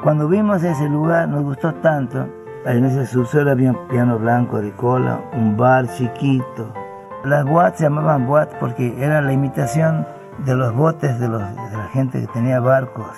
cuando 0.03 0.29
vimos 0.29 0.63
ese 0.63 0.89
lugar, 0.89 1.29
nos 1.29 1.43
gustó 1.43 1.75
tanto. 1.75 2.27
En 2.65 2.85
ese 2.85 3.07
subsuelo 3.07 3.51
había 3.51 3.73
un 3.73 3.89
piano 3.89 4.19
blanco 4.19 4.61
de 4.61 4.71
cola, 4.73 5.21
un 5.33 5.57
bar 5.57 5.89
chiquito, 5.89 6.73
las 7.27 7.45
boates 7.45 7.79
se 7.79 7.85
llamaban 7.85 8.27
boates 8.27 8.57
porque 8.61 8.95
era 9.03 9.21
la 9.21 9.33
imitación 9.33 10.07
de 10.45 10.55
los 10.55 10.73
botes 10.75 11.19
de, 11.19 11.29
la 11.29 11.89
gente 11.93 12.21
que 12.21 12.27
tenía 12.29 12.61
barcos. 12.61 13.11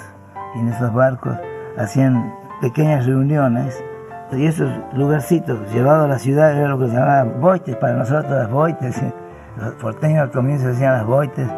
Y 0.55 0.61
en 0.61 0.69
esos 0.69 0.93
barcos 0.95 1.37
hacían 1.77 2.35
pequeñas 2.61 3.05
reuniones. 3.07 3.79
Y 4.33 4.47
esos 4.47 4.71
lugarcitos 4.95 5.59
llevados 5.73 6.07
a 6.07 6.09
la 6.09 6.19
ciudad 6.19 6.57
era 6.57 6.69
lo 6.69 6.79
que 6.79 6.89
se 6.89 6.95
llamaba 6.95 7.25
boites, 7.25 7.77
para 7.77 7.95
nosotros 7.95 8.31
las 8.31 8.51
boites. 8.51 9.03
Los 9.59 9.75
porteños 9.75 10.23
al 10.23 10.31
comienzo 10.31 10.69
decían 10.69 10.93
las 10.93 11.05
boites, 11.05 11.49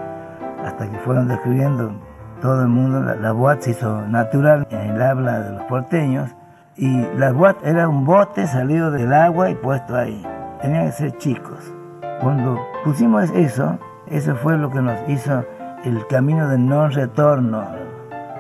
hasta 0.65 0.91
que 0.91 0.99
fueron 1.01 1.29
describiendo 1.29 1.93
todo 2.41 2.63
el 2.63 2.69
mundo. 2.69 3.03
La, 3.03 3.15
la 3.15 3.61
se 3.61 3.73
hizo 3.73 4.01
natural 4.09 4.67
en 4.71 4.93
el 4.93 5.03
habla 5.03 5.41
de 5.41 5.53
los 5.53 5.63
porteños. 5.65 6.35
Y 6.77 7.03
la 7.19 7.33
boat 7.33 7.59
era 7.63 7.87
un 7.87 8.07
bote 8.07 8.47
salido 8.47 8.91
del 8.91 9.13
agua 9.13 9.51
y 9.51 9.55
puesto 9.55 9.95
ahí. 9.95 10.27
Tenían 10.63 10.87
que 10.87 10.93
ser 10.93 11.19
chicos. 11.19 11.75
Cuando 12.21 12.61
pusimos 12.85 13.31
eso, 13.31 13.79
eso 14.07 14.37
fue 14.37 14.59
lo 14.59 14.71
que 14.71 14.83
nos 14.83 15.09
hizo 15.09 15.43
el 15.85 16.07
camino 16.07 16.49
de 16.49 16.59
no 16.59 16.89
retorno. 16.89 17.65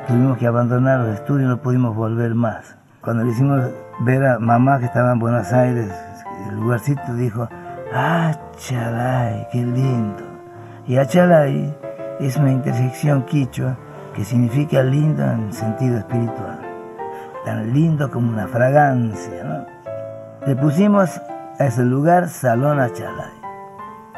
Tuvimos 0.06 0.37
que 0.37 0.46
abandonar 0.46 1.00
los 1.00 1.14
estudios, 1.14 1.49
no 1.49 1.62
pudimos 1.62 1.96
volver 1.96 2.34
más. 2.34 2.76
Cuando 3.00 3.25
le 3.25 3.30
hicimos 3.30 3.64
ver 4.00 4.26
a 4.26 4.38
mamá 4.38 4.78
que 4.78 4.84
estaba 4.84 5.12
en 5.12 5.18
Buenos 5.18 5.50
Aires, 5.54 5.90
el 6.46 6.56
lugarcito 6.56 7.14
dijo, 7.14 7.49
¡Ah, 7.94 8.32
qué 9.50 9.64
lindo! 9.64 10.25
Y 10.87 10.99
Achalay 10.99 11.75
es 12.20 12.37
una 12.37 12.52
intersección 12.52 13.22
quichua 13.22 13.78
que 14.14 14.25
significa 14.25 14.82
lindo 14.82 15.25
en 15.25 15.54
sentido 15.54 15.96
espiritual. 15.96 16.60
Tan 17.46 17.72
lindo 17.72 18.10
como 18.10 18.30
una 18.30 18.46
fragancia. 18.46 19.66
Le 20.46 20.54
pusimos 20.56 21.18
a 21.58 21.64
ese 21.64 21.82
lugar 21.82 22.28
Salón 22.28 22.78
Achalay. 22.78 23.39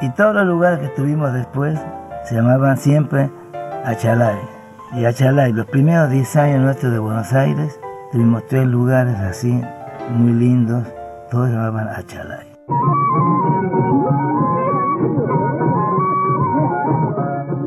Y 0.03 0.11
todos 0.11 0.35
los 0.35 0.45
lugares 0.45 0.81
que 0.81 0.87
estuvimos 0.87 1.33
después 1.33 1.79
se 2.25 2.35
llamaban 2.35 2.77
siempre 2.77 3.31
Achalay. 3.85 4.37
Y 4.97 5.05
Achalay, 5.05 5.53
los 5.53 5.67
primeros 5.67 6.11
10 6.11 6.37
años 6.37 6.61
nuestros 6.61 6.93
de 6.93 6.99
Buenos 6.99 7.33
Aires, 7.33 7.81
tuvimos 8.11 8.45
tres 8.49 8.67
lugares 8.67 9.15
así, 9.21 9.63
muy 10.11 10.33
lindos, 10.33 10.85
todos 11.31 11.51
se 11.51 11.55
llamaban 11.55 11.89
Achalay. 11.89 12.49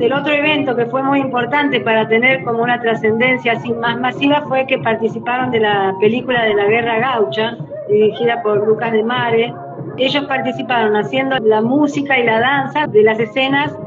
El 0.02 0.12
otro 0.12 0.34
evento 0.34 0.76
que 0.76 0.88
fue 0.88 1.04
muy 1.04 1.22
importante 1.22 1.80
para 1.80 2.06
tener 2.10 2.44
como 2.44 2.62
una 2.64 2.82
trascendencia 2.82 3.54
así 3.54 3.72
más 3.72 3.98
masiva 3.98 4.42
fue 4.42 4.68
que 4.68 4.78
participaron 4.80 5.52
de 5.52 5.62
la 5.62 5.96
película 6.02 6.44
de 6.44 6.54
la 6.54 6.66
Guerra 6.66 7.00
Gaucha, 7.00 7.56
dirigida 7.88 8.44
por 8.44 8.68
Lucas 8.68 8.92
de 8.92 9.04
Mare, 9.04 9.54
ellos 9.98 10.26
participaron 10.26 10.96
haciendo 10.96 11.38
la 11.40 11.62
música 11.62 12.18
y 12.18 12.26
la 12.26 12.40
danza 12.40 12.88
de 12.88 13.04
las 13.04 13.20
escenas 13.20 13.78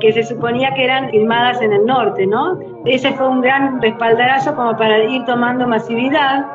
que 0.00 0.12
se 0.12 0.22
suponía 0.22 0.72
que 0.74 0.84
eran 0.84 1.10
filmadas 1.10 1.60
en 1.60 1.72
el 1.72 1.84
norte, 1.84 2.26
¿no? 2.26 2.58
Ese 2.86 3.12
fue 3.12 3.28
un 3.28 3.42
gran 3.42 3.80
respaldarazo 3.80 4.54
como 4.54 4.76
para 4.76 5.04
ir 5.04 5.24
tomando 5.24 5.66
masividad 5.66 6.46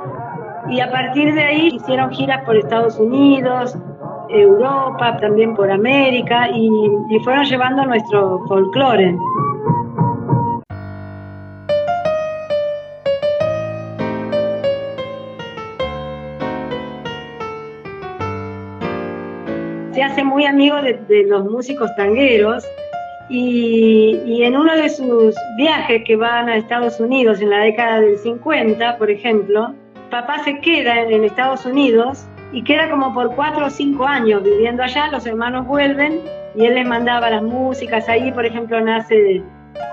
y 0.67 0.79
a 0.79 0.89
partir 0.91 1.33
de 1.33 1.43
ahí 1.43 1.67
hicieron 1.74 2.12
giras 2.12 2.43
por 2.43 2.57
Estados 2.57 3.00
Unidos, 3.00 3.77
Europa, 4.29 5.17
también 5.17 5.53
por 5.53 5.69
América 5.69 6.50
y, 6.51 6.67
y 7.09 7.19
fueron 7.19 7.45
llevando 7.45 7.85
nuestro 7.85 8.39
folclore. 8.47 9.15
Se 19.95 20.03
hace 20.03 20.25
muy 20.25 20.45
amigo 20.45 20.75
de, 20.81 21.23
los 21.25 21.45
músicos 21.45 21.89
tangueros 21.95 22.65
Y, 23.29 24.43
en 24.43 24.55
uno 24.55 24.75
de 24.75 24.89
sus 24.89 25.33
viajes 25.57 26.03
que 26.05 26.15
van 26.17 26.49
a 26.49 26.57
Estados 26.57 26.99
Unidos 26.99 27.41
en 27.41 27.49
la 27.49 27.59
década 27.59 28.01
del 28.01 28.17
50, 28.17 28.97
por 28.97 29.09
ejemplo, 29.09 29.73
papá 30.11 30.43
se 30.43 30.59
queda 30.59 31.01
en, 31.01 31.23
Estados 31.23 31.65
Unidos 31.65 32.27
y 32.51 32.61
queda 32.63 32.89
como 32.91 33.13
por 33.13 33.33
cuatro 33.35 33.65
o 33.65 33.69
cinco 33.69 34.05
años 34.05 34.43
viviendo 34.43 34.83
allá, 34.83 35.07
los 35.11 35.25
hermanos 35.25 35.65
vuelven 35.65 36.21
y 36.55 36.65
él 36.65 36.75
les 36.75 36.85
mandaba 36.85 37.29
las 37.29 37.41
músicas, 37.41 38.07
ahí 38.09 38.31
por 38.31 38.45
ejemplo 38.45 38.79
nace 38.81 39.41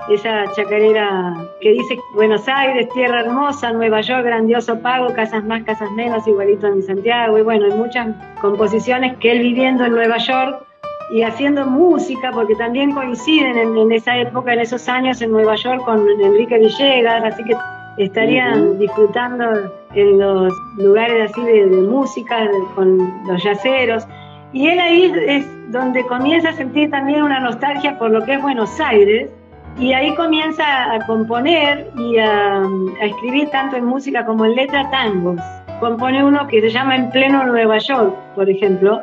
esa 0.09 0.45
chacarera 0.55 1.33
que 1.61 1.71
dice 1.71 1.97
Buenos 2.13 2.47
Aires, 2.47 2.89
tierra 2.93 3.21
hermosa, 3.21 3.71
Nueva 3.71 4.01
York, 4.01 4.25
grandioso 4.25 4.79
pago, 4.79 5.13
casas 5.13 5.43
más, 5.45 5.63
casas 5.63 5.89
menos, 5.91 6.27
igualito 6.27 6.67
en 6.67 6.83
Santiago, 6.83 7.37
y 7.37 7.41
bueno, 7.41 7.65
hay 7.65 7.77
muchas 7.77 8.15
composiciones 8.41 9.17
que 9.17 9.31
él 9.31 9.39
viviendo 9.39 9.85
en 9.85 9.93
Nueva 9.93 10.17
York 10.17 10.65
y 11.11 11.23
haciendo 11.23 11.65
música, 11.65 12.31
porque 12.31 12.55
también 12.55 12.91
coinciden 12.91 13.57
en, 13.57 13.91
esa 13.91 14.17
época, 14.17 14.53
en 14.53 14.59
esos 14.59 14.87
años 14.89 15.21
en 15.21 15.31
Nueva 15.31 15.55
York 15.55 15.83
con 15.85 16.09
Enrique 16.21 16.57
Villegas, 16.57 17.23
así 17.23 17.43
que 17.43 17.55
estarían 17.97 18.79
disfrutando 18.79 19.71
en 19.93 20.19
los 20.19 20.51
lugares 20.77 21.29
así 21.29 21.43
de, 21.43 21.65
música 21.67 22.49
con 22.75 22.97
los 23.27 23.43
yaceros. 23.43 24.07
Y 24.51 24.67
él 24.67 24.79
ahí 24.79 25.13
es 25.27 25.71
donde 25.71 26.03
comienza 26.05 26.49
a 26.49 26.53
sentir 26.53 26.89
también 26.89 27.23
una 27.23 27.39
nostalgia 27.39 27.97
por 27.97 28.11
lo 28.11 28.23
que 28.25 28.33
es 28.33 28.41
Buenos 28.41 28.79
Aires, 28.79 29.29
y 29.77 29.93
ahí 29.93 30.13
comienza 30.15 30.93
a 30.93 31.05
componer 31.05 31.91
y 31.97 32.17
a, 32.17 32.61
escribir 33.01 33.49
tanto 33.49 33.75
en 33.75 33.85
música 33.85 34.25
como 34.25 34.45
en 34.45 34.55
letra 34.55 34.89
tangos. 34.89 35.39
Compone 35.79 36.23
uno 36.23 36.47
que 36.47 36.61
se 36.61 36.69
llama 36.69 36.95
En 36.95 37.09
pleno 37.09 37.43
Nueva 37.43 37.77
York, 37.79 38.15
por 38.35 38.49
ejemplo, 38.49 39.01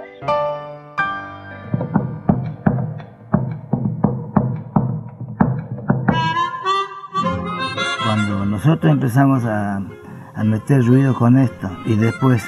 nosotros 8.62 8.92
empezamos 8.92 9.42
a, 9.46 9.80
meter 10.44 10.84
ruido 10.84 11.14
con 11.14 11.38
esto 11.38 11.70
y 11.86 11.94
después 11.96 12.46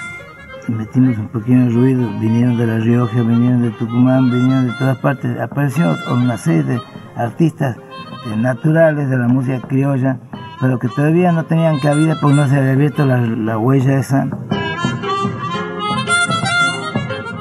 metimos 0.68 1.16
un 1.16 1.28
pequeño 1.28 1.70
ruido, 1.70 2.06
vinieron 2.20 2.58
de 2.58 2.66
La 2.66 2.78
Rioja, 2.78 3.22
vinieron 3.22 3.62
de 3.62 3.70
Tucumán, 3.70 4.30
vinieron 4.30 4.68
de 4.68 4.74
todas 4.78 4.98
partes, 4.98 5.38
apareció 5.40 5.94
una 6.10 6.36
serie 6.36 6.64
de 6.64 6.80
artistas 7.16 7.78
eh, 8.26 8.36
naturales 8.36 9.08
de 9.08 9.18
la 9.18 9.28
música 9.28 9.60
criolla, 9.66 10.18
pero 10.60 10.78
que 10.78 10.88
todavía 10.88 11.32
no 11.32 11.44
tenían 11.44 11.78
cabida 11.80 12.16
porque 12.20 12.36
no 12.36 12.48
se 12.48 12.56
había 12.56 12.72
abierto 12.72 13.04
la, 13.04 13.58
huella 13.58 13.98
esa. 13.98 14.28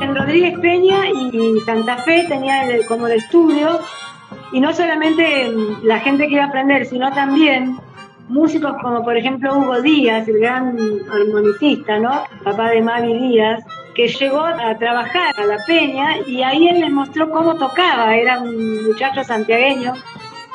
En 0.02 0.16
Rodríguez 0.16 0.60
Peña 0.60 1.10
y 1.10 1.60
Santa 1.66 1.98
Fe 1.98 2.26
tenía 2.28 2.64
como 2.88 3.06
de 3.06 3.18
estudio, 3.18 3.80
y 4.52 4.60
no 4.60 4.74
solamente 4.74 5.52
la 5.84 6.00
gente 6.00 6.28
que 6.28 6.34
iba 6.34 6.44
a 6.44 6.48
aprender, 6.48 6.86
sino 6.86 7.12
también 7.12 7.78
músicos 8.28 8.74
como 8.82 9.04
por 9.04 9.18
ejemplo 9.18 9.58
Hugo 9.58 9.82
Díaz, 9.82 10.28
el 10.28 10.40
gran 10.40 10.78
armonicista, 11.12 12.00
¿no? 12.00 12.24
Papá 12.44 12.70
de 12.70 12.82
Mavi 12.82 13.14
Díaz, 13.14 13.64
que 13.94 14.08
llegó 14.08 14.40
a 14.40 14.78
trabajar 14.78 15.34
a 15.38 15.46
La 15.46 15.58
Peña 15.68 16.18
y 16.28 16.42
ahí 16.42 16.68
él 16.68 16.82
les 16.82 16.92
mostró 16.92 17.30
cómo 17.30 17.56
tocaba, 17.56 18.16
era 18.16 18.40
un 18.40 18.88
muchacho 18.88 19.24
santiagueño. 19.24 19.94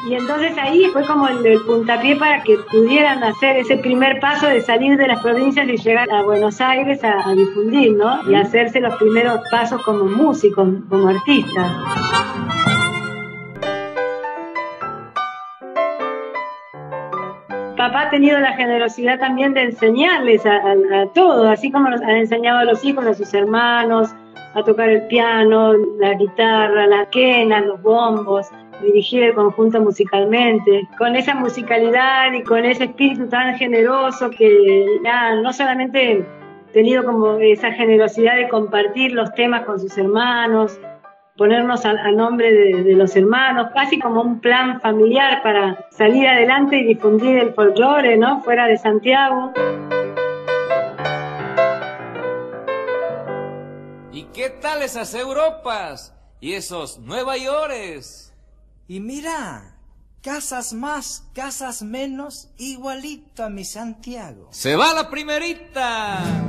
Y 0.08 0.14
entonces 0.14 0.56
ahí 0.58 0.86
fue 0.92 1.04
como 1.06 1.26
el, 1.28 1.60
puntapié 1.66 2.16
para 2.16 2.42
que 2.42 2.56
pudieran 2.70 3.24
hacer 3.24 3.56
ese 3.56 3.76
primer 3.78 4.20
paso 4.20 4.46
de 4.46 4.60
salir 4.60 4.96
de 4.96 5.08
las 5.08 5.22
provincias 5.22 5.66
y 5.68 5.76
llegar 5.76 6.10
a 6.10 6.22
Buenos 6.22 6.60
Aires 6.60 7.02
a, 7.02 7.28
a 7.28 7.34
difundir, 7.34 7.94
¿no? 7.96 8.30
Y 8.30 8.34
hacerse 8.34 8.80
los 8.80 8.94
primeros 8.96 9.40
pasos 9.50 9.82
como 9.82 10.04
músicos, 10.04 10.68
como 10.88 11.08
artistas. 11.08 11.72
papá 17.86 18.02
ha 18.02 18.10
tenido 18.10 18.38
la 18.40 18.52
generosidad 18.54 19.18
también 19.18 19.54
de 19.54 19.62
enseñarles 19.62 20.44
a, 20.44 20.60
todos, 21.14 21.46
así 21.46 21.70
como 21.70 21.88
nos 21.88 22.00
ha 22.02 22.18
enseñado 22.18 22.58
a 22.58 22.64
los 22.64 22.84
hijos, 22.84 23.06
a 23.06 23.14
sus 23.14 23.32
hermanos, 23.32 24.14
a 24.54 24.62
tocar 24.62 24.88
el 24.88 25.06
piano, 25.06 25.74
la 26.00 26.14
guitarra, 26.14 26.86
la 26.86 27.06
quena, 27.10 27.60
los 27.60 27.80
bombos, 27.82 28.48
dirigir 28.82 29.22
el 29.24 29.34
conjunto 29.34 29.80
musicalmente, 29.80 30.88
con 30.98 31.16
esa 31.16 31.34
musicalidad 31.34 32.32
y 32.32 32.42
con 32.42 32.64
ese 32.64 32.84
espíritu 32.84 33.28
tan 33.28 33.56
generoso 33.56 34.30
que 34.30 34.98
ya 35.04 35.34
no 35.36 35.52
solamente 35.52 36.24
tenido 36.72 37.04
como 37.04 37.38
esa 37.38 37.72
generosidad 37.72 38.36
de 38.36 38.48
compartir 38.48 39.12
los 39.12 39.32
temas 39.34 39.64
con 39.64 39.80
sus 39.80 39.96
hermanos, 39.96 40.78
ponernos 41.36 41.84
a, 41.84 41.94
nombre 42.12 42.52
de, 42.52 42.94
los 42.94 43.14
hermanos, 43.16 43.68
casi 43.74 43.98
como 43.98 44.22
un 44.22 44.40
plan 44.40 44.80
familiar 44.80 45.42
para 45.42 45.86
salir 45.90 46.26
adelante 46.26 46.76
y 46.76 46.84
difundir 46.84 47.38
el 47.38 47.54
folclore, 47.54 48.16
¿no? 48.16 48.42
Fuera 48.42 48.66
de 48.66 48.76
Santiago. 48.78 49.52
¿Y 54.12 54.24
qué 54.34 54.50
tal 54.60 54.82
esas 54.82 55.14
Europas? 55.14 56.14
¿Y 56.40 56.54
esos 56.54 56.98
Nueva 56.98 57.36
York? 57.36 57.72
Y 58.88 59.00
mira, 59.00 59.74
casas 60.22 60.72
más, 60.72 61.24
casas 61.34 61.82
menos, 61.82 62.50
igualito 62.56 63.42
a 63.42 63.48
mi 63.48 63.64
Santiago. 63.64 64.48
¡Se 64.52 64.76
va 64.76 64.94
la 64.94 65.10
primerita! 65.10 66.46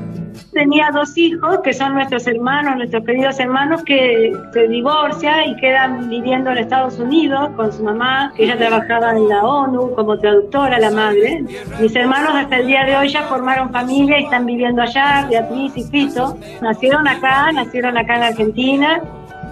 tenía 0.53 0.89
dos 0.91 1.17
hijos 1.17 1.59
que 1.63 1.73
son 1.73 1.93
nuestros 1.93 2.25
hermanos, 2.27 2.77
nuestros 2.77 3.03
queridos 3.05 3.39
hermanos, 3.39 3.83
que 3.83 4.31
se 4.53 4.67
divorcia 4.67 5.45
y 5.45 5.55
quedan 5.57 6.09
viviendo 6.09 6.51
en 6.51 6.57
Estados 6.57 6.99
Unidos 6.99 7.49
con 7.55 7.71
su 7.71 7.83
mamá, 7.83 8.33
que 8.35 8.45
ella 8.45 8.57
trabajaba 8.57 9.11
en 9.11 9.29
la 9.29 9.43
ONU 9.43 9.93
como 9.93 10.17
traductora, 10.17 10.79
la 10.79 10.91
madre. 10.91 11.43
Mis 11.79 11.95
hermanos 11.95 12.31
hasta 12.33 12.57
el 12.57 12.67
día 12.67 12.85
de 12.85 12.97
hoy 12.97 13.09
ya 13.09 13.23
formaron 13.23 13.71
familia 13.71 14.19
y 14.19 14.23
están 14.23 14.45
viviendo 14.45 14.81
allá, 14.81 15.27
Beatriz 15.29 15.73
y 15.75 15.83
Fito. 15.83 16.37
Nacieron 16.61 17.07
acá, 17.07 17.51
nacieron 17.51 17.97
acá 17.97 18.15
en 18.15 18.23
Argentina 18.23 19.01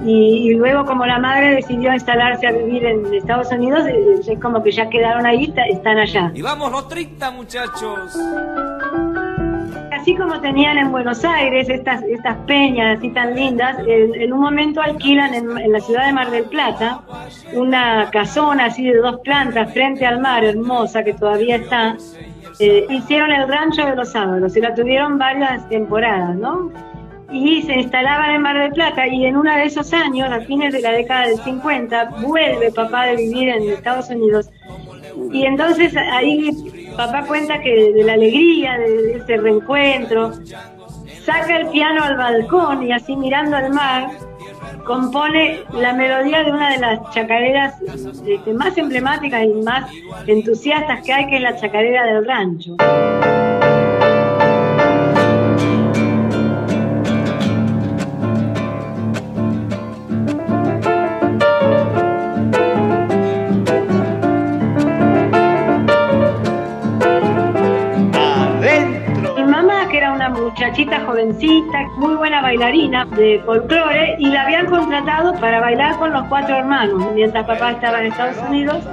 y, 0.04 0.54
luego 0.56 0.86
como 0.86 1.06
la 1.06 1.20
madre 1.20 1.56
decidió 1.56 1.94
instalarse 1.94 2.48
a 2.48 2.52
vivir 2.52 2.86
en 2.86 3.14
Estados 3.14 3.52
Unidos, 3.52 3.84
es 3.86 4.40
como 4.40 4.62
que 4.64 4.72
ya 4.72 4.90
quedaron 4.90 5.26
ahí, 5.26 5.54
están 5.70 5.98
allá. 5.98 6.32
Y 6.34 6.42
vamos 6.42 6.72
los 6.72 6.88
30 6.88 7.32
muchachos 7.32 8.18
así 10.06 10.16
como 10.16 10.40
tenían 10.40 10.78
en 10.78 10.92
Buenos 10.92 11.26
Aires 11.26 11.68
estas, 11.68 12.04
estas 12.04 12.38
peñas 12.46 13.00
así 13.00 13.10
tan 13.10 13.34
lindas, 13.34 13.76
en, 13.88 14.32
un 14.32 14.40
momento 14.40 14.80
alquilan 14.80 15.34
en, 15.34 15.72
la 15.72 15.80
ciudad 15.80 16.06
de 16.06 16.14
Mar 16.14 16.30
del 16.30 16.44
Plata 16.44 17.02
una 17.54 18.12
casona 18.12 18.66
así 18.66 18.84
de 18.84 18.98
dos 18.98 19.20
plantas 19.24 19.74
frente 19.74 20.06
al 20.06 20.22
mar, 20.22 20.44
hermosa, 20.44 21.04
que 21.04 21.14
todavía 21.14 21.56
está. 21.56 21.98
Eh, 22.60 22.86
hicieron 22.88 23.32
el 23.32 23.48
rancho 23.48 23.84
de 23.84 23.96
los 23.96 24.12
sábados 24.12 24.56
y 24.56 24.62
la 24.62 24.76
tuvieron 24.76 25.18
varias 25.18 25.68
temporadas, 25.70 26.36
¿no? 26.36 26.70
Y 27.32 27.62
se 27.64 27.74
instalaban 27.74 28.32
en 28.32 28.42
Mar 28.42 28.58
del 28.58 28.72
Plata 28.72 29.08
y 29.08 29.26
en 29.26 29.36
uno 29.36 29.54
de 29.56 29.66
esos 29.66 29.92
años, 29.94 30.32
a 30.32 30.42
fines 30.42 30.74
de 30.74 30.82
la 30.82 30.92
década 30.92 31.28
del 31.28 31.38
50, 31.40 32.06
vuelve 32.22 32.72
papá 32.72 33.08
de 33.08 33.16
vivir 33.18 33.50
en 33.50 33.70
Estados 33.70 34.10
Unidos 34.10 34.50
y 35.32 35.46
entonces 35.46 35.96
ahí 35.96 36.52
papá 36.96 37.26
cuenta 37.26 37.60
que 37.60 37.94
de 37.94 38.04
la 38.04 38.14
alegría 38.14 38.78
de 38.78 39.18
ese 39.18 39.38
reencuentro, 39.38 40.32
saca 41.24 41.58
el 41.58 41.68
piano 41.70 42.04
al 42.04 42.18
balcón 42.18 42.84
y 42.84 42.92
así 42.92 43.16
mirando 43.16 43.58
al 43.58 43.74
mar, 43.74 44.10
compone 44.86 45.62
la 45.74 45.94
melodía 45.94 46.44
de 46.44 46.52
una 46.52 46.72
de 46.72 46.78
las 46.78 47.00
chacareras 47.12 47.76
este, 48.26 48.54
más 48.54 48.78
emblemáticas 48.78 49.44
y 49.44 49.62
más 49.64 49.92
entusiastas 50.28 51.04
que 51.04 51.14
hay, 51.14 51.28
que 51.28 51.38
es 51.38 51.42
la 51.42 51.56
chacarera 51.56 52.06
del 52.06 52.26
rancho. 52.26 52.76
Muchachita 70.46 71.04
jovencita, 71.06 71.88
muy 71.98 72.16
buena 72.16 72.42
bailarina 72.42 73.06
de 73.18 73.42
folclore 73.46 74.16
y 74.20 74.28
la 74.28 74.44
habían 74.44 74.68
contratado 74.68 75.34
para 75.40 75.60
bailar 75.60 75.98
con 75.98 76.14
los 76.14 76.24
cuatro 76.28 76.58
hermanos 76.58 77.04
mientras 77.14 77.46
papá 77.46 77.72
estaba 77.72 78.00
en 78.02 78.12
Estados 78.12 78.38
Unidos 78.48 78.84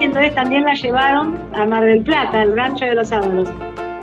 entonces 0.00 0.34
también 0.34 0.64
la 0.64 0.74
llevaron 0.74 1.38
a 1.54 1.64
Mar 1.66 1.84
del 1.84 2.02
Plata, 2.02 2.40
al 2.40 2.56
rancho 2.56 2.84
de 2.84 2.94
los 2.94 3.08
sábados. 3.08 3.48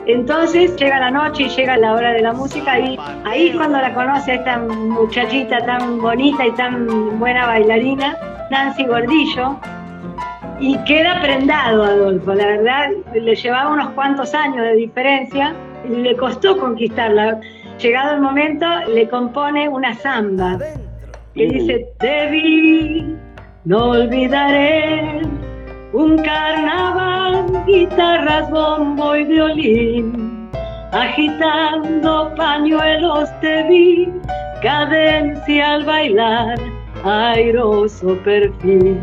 Entonces 0.05 0.75
llega 0.77 0.99
la 0.99 1.11
noche 1.11 1.43
y 1.43 1.49
llega 1.49 1.77
la 1.77 1.93
hora 1.93 2.11
de 2.11 2.21
la 2.21 2.33
música 2.33 2.79
y 2.79 2.97
ahí 3.25 3.51
cuando 3.53 3.79
la 3.79 3.93
conoce 3.93 4.35
esta 4.35 4.57
muchachita 4.57 5.59
tan 5.65 6.01
bonita 6.01 6.47
y 6.47 6.51
tan 6.51 7.19
buena 7.19 7.45
bailarina, 7.45 8.17
Nancy 8.49 8.85
Gordillo, 8.85 9.59
y 10.59 10.77
queda 10.79 11.21
prendado 11.21 11.83
Adolfo, 11.83 12.33
la 12.33 12.45
verdad 12.45 12.89
le 13.13 13.35
llevaba 13.35 13.69
unos 13.71 13.89
cuantos 13.91 14.33
años 14.33 14.61
de 14.65 14.73
diferencia 14.73 15.53
le 15.87 16.15
costó 16.15 16.57
conquistarla. 16.57 17.39
Llegado 17.79 18.15
el 18.15 18.21
momento, 18.21 18.65
le 18.93 19.07
compone 19.07 19.69
una 19.69 19.93
samba 19.95 20.57
que 21.33 21.45
dice, 21.45 21.87
te 21.99 22.29
vi 22.29 23.15
no 23.65 23.89
olvidaré 23.89 25.21
un 25.93 26.17
carnaval, 26.17 27.45
guitarras, 27.67 28.49
bombo 28.49 29.15
y 29.15 29.25
violín, 29.25 30.49
agitando 30.91 32.33
pañuelos 32.35 33.29
te 33.41 33.63
vi, 33.63 34.09
cadencia 34.61 35.73
al 35.73 35.83
bailar, 35.83 36.57
airoso 37.03 38.17
perfil. 38.23 38.97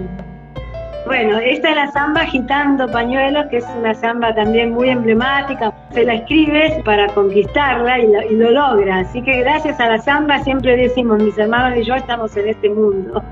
Bueno, 1.07 1.38
esta 1.38 1.71
es 1.71 1.77
la 1.77 1.92
samba 1.92 2.23
agitando 2.23 2.88
pañuelos, 2.88 3.47
que 3.47 3.59
es 3.59 3.66
una 3.79 3.95
samba 3.95 4.35
también 4.35 4.73
muy 4.73 4.90
emblemática. 4.90 5.73
Se 5.92 6.05
la 6.05 6.14
escribes 6.14 6.83
para 6.85 7.07
conquistarla 7.14 8.01
y, 8.01 8.07
y 8.31 8.35
lo 8.35 8.51
logra. 8.51 8.99
Así 8.99 9.23
que 9.23 9.40
gracias 9.40 9.79
a 9.79 9.88
la 9.88 9.99
samba 9.99 10.40
siempre 10.40 10.77
decimos, 10.77 11.23
mis 11.23 11.38
hermanos 11.38 11.79
y 11.79 11.85
yo 11.85 11.95
estamos 11.95 12.37
en 12.37 12.49
este 12.49 12.69
mundo. 12.71 13.23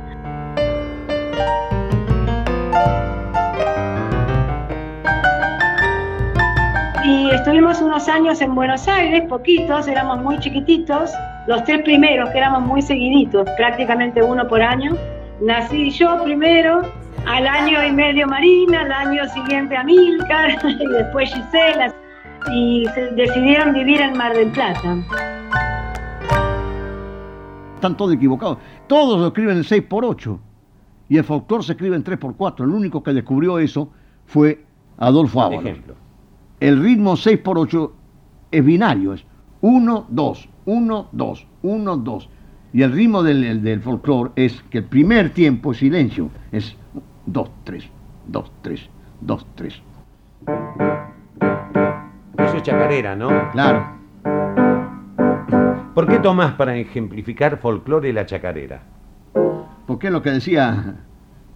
y 7.05 7.31
estuvimos 7.31 7.83
unos 7.83 8.09
años 8.09 8.41
en 8.41 8.55
Buenos 8.55 8.89
Aires, 8.89 9.25
poquitos, 9.29 9.87
éramos 9.89 10.23
muy 10.23 10.39
chiquititos, 10.39 11.13
los 11.47 11.63
tres 11.65 11.83
primeros 11.83 12.31
que 12.31 12.39
éramos 12.39 12.63
muy 12.63 12.81
seguiditos, 12.81 13.47
prácticamente 13.59 14.23
uno 14.23 14.49
por 14.49 14.63
año. 14.63 14.97
Nací 15.41 15.91
yo 15.91 16.23
primero, 16.25 16.81
al 17.27 17.47
año 17.47 17.85
y 17.85 17.93
medio 17.93 18.27
Marina, 18.27 18.83
al 18.83 18.93
año 18.93 19.29
siguiente 19.29 19.77
Amilcar 19.77 20.51
y 20.81 20.87
después 20.87 21.33
Gisela 21.33 21.95
y 22.53 22.85
decidieron 23.17 23.73
vivir 23.73 24.01
en 24.01 24.17
Mar 24.17 24.35
del 24.35 24.51
Plata. 24.51 24.97
Están 27.77 27.97
todos 27.97 28.15
equivocados. 28.15 28.59
Todos 28.87 29.19
lo 29.19 29.29
escriben 29.29 29.57
en 29.57 29.65
6 29.65 29.83
por 29.89 30.05
8 30.05 30.41
y 31.09 31.17
el 31.17 31.25
folclore 31.25 31.65
se 31.65 31.73
escribe 31.73 31.97
en 31.97 32.03
3 32.03 32.19
por 32.19 32.37
4 32.37 32.65
El 32.65 32.73
único 32.73 33.03
que 33.03 33.13
descubrió 33.13 33.59
eso 33.59 33.91
fue 34.27 34.65
Adolfo 34.99 35.43
Ábalos 35.43 35.65
el 36.61 36.83
ritmo 36.83 37.17
6 37.17 37.39
por 37.41 37.59
8 37.59 37.93
es 38.51 38.65
binario, 38.65 39.13
es 39.13 39.25
1, 39.61 40.07
2, 40.09 40.49
1, 40.65 41.09
2, 41.13 41.47
1, 41.63 41.97
2. 41.99 42.29
Y 42.73 42.83
el 42.83 42.93
ritmo 42.93 43.23
del, 43.23 43.63
del 43.63 43.81
folclore 43.81 44.31
es 44.37 44.63
que 44.71 44.79
el 44.79 44.85
primer 44.85 45.31
tiempo 45.31 45.73
es 45.73 45.79
silencio, 45.79 46.31
es 46.53 46.77
2, 47.27 47.51
3, 47.65 47.91
2, 48.27 48.53
3, 48.63 48.91
2, 49.21 49.47
3. 49.55 49.83
Eso 52.39 52.57
es 52.57 52.63
chacarera, 52.63 53.17
¿no? 53.17 53.51
Claro. 53.53 53.87
¿Por 55.95 56.09
qué 56.09 56.19
tomás 56.19 56.53
para 56.55 56.77
ejemplificar 56.77 57.59
folclore 57.59 58.13
la 58.13 58.27
chacarera? 58.27 58.83
Porque 59.87 60.09
es 60.09 60.13
lo 60.13 60.23
que 60.23 60.31
decía 60.31 60.97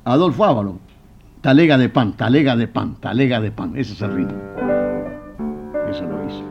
Adolfo 0.04 0.44
Ávalo. 0.44 0.78
Talega 1.40 1.78
de 1.78 1.88
pan, 1.88 2.14
talega 2.14 2.57
de 2.57 2.68
pan, 2.68 2.96
talega 3.00 3.40
de 3.40 3.50
pan. 3.50 3.72
Ese 3.76 3.92
es 3.92 4.02
el 4.02 4.14
ritmo 4.14 4.68
eso 5.90 6.04
lo 6.04 6.24
hizo. 6.24 6.44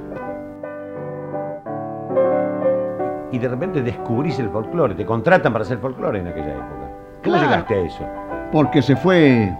Y 3.31 3.39
de 3.39 3.47
repente 3.47 3.81
descubrís 3.81 4.39
el 4.39 4.49
folclore, 4.49 4.95
te 4.95 5.05
contratan 5.05 5.51
para 5.51 5.63
hacer 5.63 5.77
folclore 5.79 6.19
en 6.19 6.27
aquella 6.27 6.53
época. 6.53 6.91
¿Cómo 7.23 7.37
llegaste 7.37 7.75
a 7.75 7.79
eso? 7.79 8.26
Porque 8.51 8.81
se 8.81 8.95
fue 8.95 9.55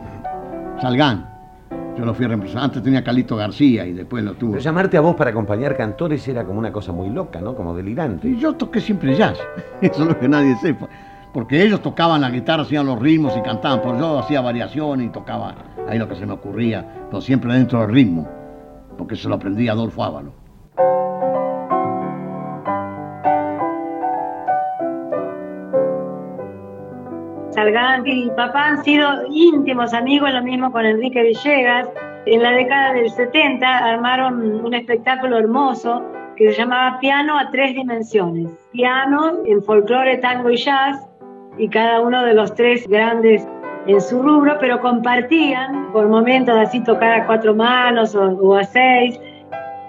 Salgán. 0.82 1.28
Yo 1.98 2.06
lo 2.06 2.14
fui 2.14 2.26
a 2.26 2.28
reemplazar. 2.30 2.64
Antes 2.64 2.84
tenía 2.84 3.04
Calito 3.04 3.36
García 3.36 3.86
y 3.86 3.94
después 3.94 4.24
lo 4.24 4.34
tuvo. 4.34 4.52
Pero 4.52 4.64
llamarte 4.64 4.98
a 4.98 5.02
vos 5.02 5.16
para 5.16 5.32
acompañar 5.32 5.76
cantores 5.76 6.28
era 6.28 6.44
como 6.44 6.60
una 6.60 6.72
cosa 6.72 6.92
muy 6.92 7.10
loca, 7.10 7.42
¿no? 7.42 7.56
Como 7.56 7.76
delirante. 7.76 8.28
Y 8.28 8.38
yo 8.38 8.54
toqué 8.54 8.80
siempre 8.80 9.16
jazz. 9.16 9.40
Eso 9.82 10.04
es 10.04 10.08
lo 10.08 10.20
que 10.20 10.28
nadie 10.28 10.56
sepa. 10.58 10.88
Porque 11.34 11.64
ellos 11.64 11.82
tocaban 11.82 12.22
la 12.22 12.30
guitarra, 12.30 12.64
hacían 12.64 12.86
los 12.86 13.00
ritmos 13.00 13.36
y 13.36 13.42
cantaban. 13.42 13.82
Por 13.82 13.98
yo 13.98 14.20
hacía 14.20 14.42
variaciones 14.42 15.08
y 15.08 15.10
tocaba 15.10 15.56
ahí 15.88 15.98
lo 15.98 16.08
que 16.08 16.16
se 16.16 16.26
me 16.26 16.34
ocurría, 16.34 16.86
pero 17.10 17.22
siempre 17.22 17.54
dentro 17.54 17.82
del 17.82 17.90
ritmo 17.90 18.28
porque 18.98 19.16
se 19.16 19.30
lo 19.30 19.36
aprendí 19.36 19.68
a 19.70 19.74
Adolfo 19.74 20.04
Ávalo. 20.04 20.34
Salgán 27.58 28.06
y 28.06 28.30
papá 28.30 28.68
han 28.68 28.84
sido 28.84 29.10
íntimos 29.32 29.92
amigos, 29.96 30.32
lo 30.32 30.44
mismo 30.44 30.72
con 30.72 30.86
Enrique 30.86 31.24
Villegas. 31.24 31.90
En 32.28 32.44
la 32.44 32.52
década 32.52 32.94
del 32.94 33.10
70 33.10 33.68
armaron 33.68 34.64
un 34.64 34.76
espectáculo 34.76 35.40
hermoso 35.40 36.04
que 36.36 36.52
se 36.52 36.60
llamaba 36.60 37.00
Piano 37.00 37.36
a 37.36 37.50
tres 37.50 37.74
dimensiones. 37.74 38.52
Piano 38.74 39.40
en 39.44 39.64
folclore, 39.64 40.18
tango 40.18 40.52
y 40.52 40.58
jazz, 40.58 41.04
y 41.58 41.68
cada 41.68 42.00
uno 42.02 42.24
de 42.26 42.36
los 42.36 42.54
tres 42.54 42.88
grandes 42.88 43.48
en 43.88 44.02
su 44.02 44.22
rubro, 44.22 44.58
pero 44.60 44.80
compartían 44.80 45.92
por 45.92 46.08
momentos 46.10 46.56
así 46.56 46.84
tocar 46.84 47.22
a 47.22 47.26
cuatro 47.26 47.56
manos 47.56 48.14
o, 48.14 48.56
a 48.56 48.66
seis, 48.66 49.20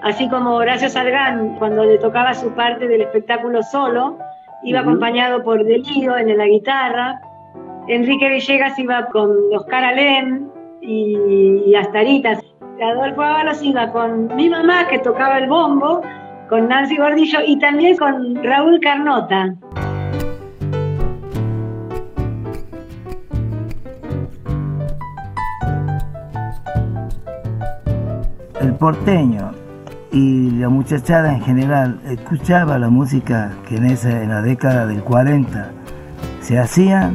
así 0.02 0.26
como 0.30 0.54
Horacio 0.54 0.88
Salgán 0.88 1.56
cuando 1.58 1.84
le 1.84 1.98
tocaba 1.98 2.32
su 2.32 2.50
parte 2.52 2.88
del 2.88 3.02
espectáculo 3.02 3.62
solo, 3.62 4.16
iba 4.62 4.80
acompañado 4.80 5.42
por 5.42 5.62
Delío 5.64 6.16
en 6.16 6.34
la 6.34 6.46
guitarra, 6.46 7.20
Enrique 7.88 8.28
Villegas 8.28 8.78
iba 8.78 9.06
con 9.06 9.30
Oscar 9.54 9.82
Alem 9.82 10.46
y, 10.82 11.74
Astaritas, 11.74 12.38
Adolfo 12.82 13.22
Ábalos 13.22 13.62
iba 13.62 13.90
con 13.90 14.34
mi 14.36 14.50
mamá 14.50 14.86
que 14.88 14.98
tocaba 14.98 15.38
el 15.38 15.48
bombo, 15.48 16.02
con 16.48 16.68
Nancy 16.68 16.96
Gordillo 16.96 17.38
y 17.46 17.58
también 17.58 17.96
con 17.96 18.42
Raúl 18.42 18.80
Carnota. 18.80 19.54
el 28.60 28.74
porteño 28.74 29.52
y 30.10 30.50
la 30.50 30.68
muchachada 30.68 31.32
en 31.32 31.40
general 31.42 32.00
escuchaba 32.06 32.76
la 32.76 32.88
música 32.88 33.52
que 33.68 33.76
en, 33.76 33.86
esa, 33.86 34.22
en 34.22 34.30
la 34.30 34.42
década 34.42 34.84
del 34.84 35.02
40 35.02 35.70
se 36.40 36.58
hacía, 36.58 37.12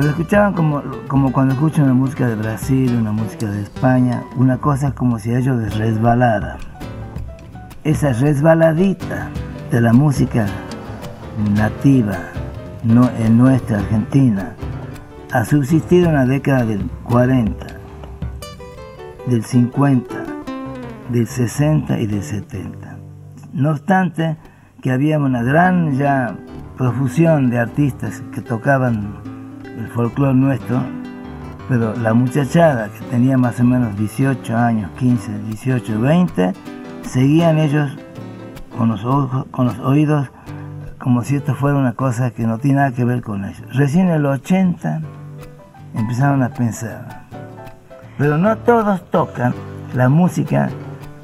pero 0.00 0.12
escuchaban 0.12 0.54
como, 0.54 0.82
como 1.08 1.30
cuando 1.30 1.52
escuchan 1.52 1.84
una 1.84 1.92
música 1.92 2.26
de 2.26 2.34
Brasil, 2.34 2.96
una 2.98 3.12
música 3.12 3.50
de 3.50 3.60
España, 3.60 4.24
una 4.34 4.56
cosa 4.56 4.92
como 4.94 5.18
si 5.18 5.30
ellos 5.30 5.58
les 5.58 5.76
resbalara. 5.76 6.56
Esa 7.84 8.14
resbaladita 8.14 9.28
de 9.70 9.78
la 9.82 9.92
música 9.92 10.46
nativa 11.54 12.16
no, 12.82 13.10
en 13.18 13.36
nuestra 13.36 13.80
Argentina 13.80 14.54
ha 15.32 15.44
subsistido 15.44 16.08
en 16.08 16.14
la 16.14 16.24
década 16.24 16.64
del 16.64 16.88
40, 17.04 17.66
del 19.26 19.44
50, 19.44 20.14
del 21.10 21.26
60 21.26 22.00
y 22.00 22.06
del 22.06 22.22
70. 22.22 22.96
No 23.52 23.72
obstante 23.72 24.38
que 24.80 24.92
había 24.92 25.18
una 25.18 25.42
gran 25.42 25.92
ya 25.98 26.38
profusión 26.78 27.50
de 27.50 27.58
artistas 27.58 28.22
que 28.32 28.40
tocaban 28.40 29.29
el 29.80 29.88
folclore 29.88 30.34
nuestro, 30.34 30.82
pero 31.68 31.94
la 31.96 32.12
muchachada 32.12 32.88
que 32.90 33.00
tenía 33.06 33.38
más 33.38 33.58
o 33.60 33.64
menos 33.64 33.96
18 33.96 34.56
años, 34.56 34.90
15, 34.98 35.38
18, 35.46 36.00
20, 36.00 36.52
seguían 37.02 37.58
ellos 37.58 37.90
con 38.76 38.88
los, 38.88 39.04
ojos, 39.04 39.46
con 39.50 39.66
los 39.66 39.78
oídos 39.80 40.28
como 40.98 41.24
si 41.24 41.36
esto 41.36 41.54
fuera 41.54 41.78
una 41.78 41.94
cosa 41.94 42.30
que 42.30 42.46
no 42.46 42.58
tiene 42.58 42.76
nada 42.78 42.92
que 42.92 43.04
ver 43.04 43.22
con 43.22 43.44
ellos. 43.44 43.74
Recién 43.74 44.08
en 44.08 44.16
el 44.16 44.26
80 44.26 45.00
empezaron 45.94 46.42
a 46.42 46.50
pensar, 46.50 47.26
pero 48.18 48.36
no 48.36 48.56
todos 48.58 49.10
tocan 49.10 49.54
la 49.94 50.08
música 50.10 50.68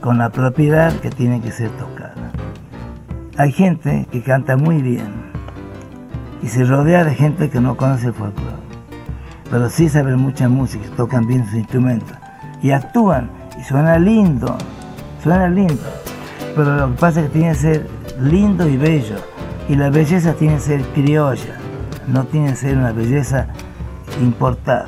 con 0.00 0.16
la 0.16 0.30
propiedad 0.30 0.92
que 1.00 1.10
tiene 1.10 1.42
que 1.42 1.50
ser 1.50 1.70
tocada. 1.72 2.14
Hay 3.36 3.52
gente 3.52 4.06
que 4.10 4.22
canta 4.22 4.56
muy 4.56 4.80
bien 4.80 5.25
y 6.46 6.48
se 6.48 6.64
rodea 6.64 7.02
de 7.02 7.12
gente 7.12 7.50
que 7.50 7.60
no 7.60 7.76
conoce 7.76 8.06
el 8.06 8.12
folclore, 8.12 8.54
pero 9.50 9.68
sí 9.68 9.88
saben 9.88 10.16
mucha 10.20 10.48
música, 10.48 10.84
tocan 10.96 11.26
bien 11.26 11.44
sus 11.44 11.54
instrumentos. 11.54 12.16
Y 12.62 12.70
actúan. 12.70 13.28
Y 13.58 13.64
suena 13.64 13.98
lindo, 13.98 14.56
suena 15.24 15.48
lindo, 15.48 15.82
pero 16.54 16.76
lo 16.76 16.90
que 16.92 17.00
pasa 17.00 17.20
es 17.20 17.26
que 17.26 17.32
tiene 17.32 17.48
que 17.48 17.54
ser 17.56 17.86
lindo 18.20 18.68
y 18.68 18.76
bello. 18.76 19.16
Y 19.68 19.74
la 19.74 19.90
belleza 19.90 20.34
tiene 20.34 20.54
que 20.54 20.60
ser 20.60 20.82
criolla, 20.94 21.58
no 22.06 22.22
tiene 22.26 22.50
que 22.50 22.56
ser 22.56 22.76
una 22.76 22.92
belleza 22.92 23.48
importada. 24.22 24.86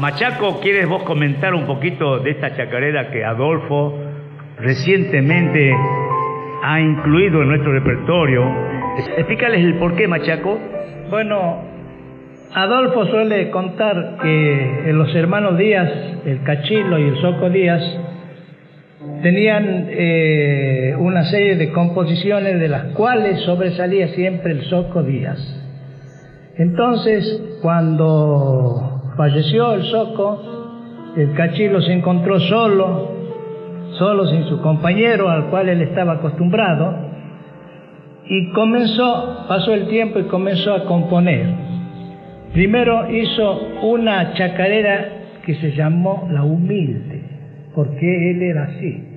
Machaco, 0.00 0.60
¿quieres 0.60 0.88
vos 0.88 1.02
comentar 1.02 1.54
un 1.54 1.66
poquito 1.66 2.20
de 2.20 2.30
esta 2.30 2.56
chacarera 2.56 3.10
que 3.10 3.22
Adolfo 3.22 4.11
recientemente 4.62 5.74
ha 6.62 6.80
incluido 6.80 7.42
en 7.42 7.48
nuestro 7.48 7.72
repertorio? 7.72 8.44
Explícales 9.16 9.64
el 9.64 9.74
porqué, 9.74 10.06
Machaco. 10.06 10.58
Bueno, 11.10 11.62
Adolfo 12.54 13.06
suele 13.06 13.50
contar 13.50 14.18
que 14.22 14.92
los 14.92 15.14
hermanos 15.14 15.58
Díaz, 15.58 15.90
el 16.24 16.42
Cachilo 16.42 16.98
y 16.98 17.02
el 17.08 17.16
Soco 17.16 17.50
Díaz, 17.50 17.82
tenían 19.22 19.86
eh, 19.88 20.94
una 20.98 21.24
serie 21.24 21.56
de 21.56 21.72
composiciones 21.72 22.60
de 22.60 22.68
las 22.68 22.84
cuales 22.94 23.40
sobresalía 23.40 24.08
siempre 24.08 24.52
el 24.52 24.62
Soco 24.64 25.02
Díaz. 25.02 25.38
Entonces, 26.56 27.58
cuando 27.62 29.02
falleció 29.16 29.74
el 29.74 29.84
Soco, 29.84 31.12
el 31.16 31.32
Cachilo 31.34 31.80
se 31.80 31.92
encontró 31.92 32.38
solo, 32.40 33.21
solo 33.98 34.26
sin 34.26 34.44
su 34.44 34.60
compañero 34.60 35.28
al 35.28 35.46
cual 35.46 35.68
él 35.68 35.82
estaba 35.82 36.14
acostumbrado, 36.14 37.10
y 38.24 38.50
comenzó, 38.52 39.46
pasó 39.48 39.74
el 39.74 39.88
tiempo 39.88 40.18
y 40.18 40.24
comenzó 40.24 40.74
a 40.74 40.84
componer. 40.84 41.46
Primero 42.52 43.10
hizo 43.10 43.60
una 43.82 44.34
chacarera 44.34 45.08
que 45.44 45.54
se 45.56 45.72
llamó 45.72 46.28
La 46.30 46.44
Humilde, 46.44 47.22
porque 47.74 48.30
él 48.30 48.42
era 48.42 48.64
así. 48.64 49.08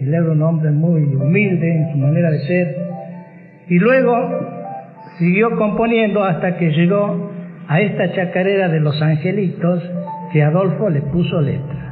Él 0.00 0.12
era 0.12 0.30
un 0.30 0.42
hombre 0.42 0.70
muy 0.70 1.02
humilde 1.02 1.70
en 1.70 1.92
su 1.92 1.98
manera 1.98 2.30
de 2.30 2.38
ser. 2.40 2.76
Y 3.68 3.78
luego 3.78 4.12
siguió 5.18 5.56
componiendo 5.56 6.22
hasta 6.24 6.56
que 6.56 6.70
llegó 6.72 7.30
a 7.68 7.80
esta 7.80 8.12
chacarera 8.12 8.68
de 8.68 8.80
los 8.80 9.00
angelitos 9.00 9.82
que 10.32 10.42
Adolfo 10.42 10.90
le 10.90 11.00
puso 11.00 11.40
letra. 11.40 11.83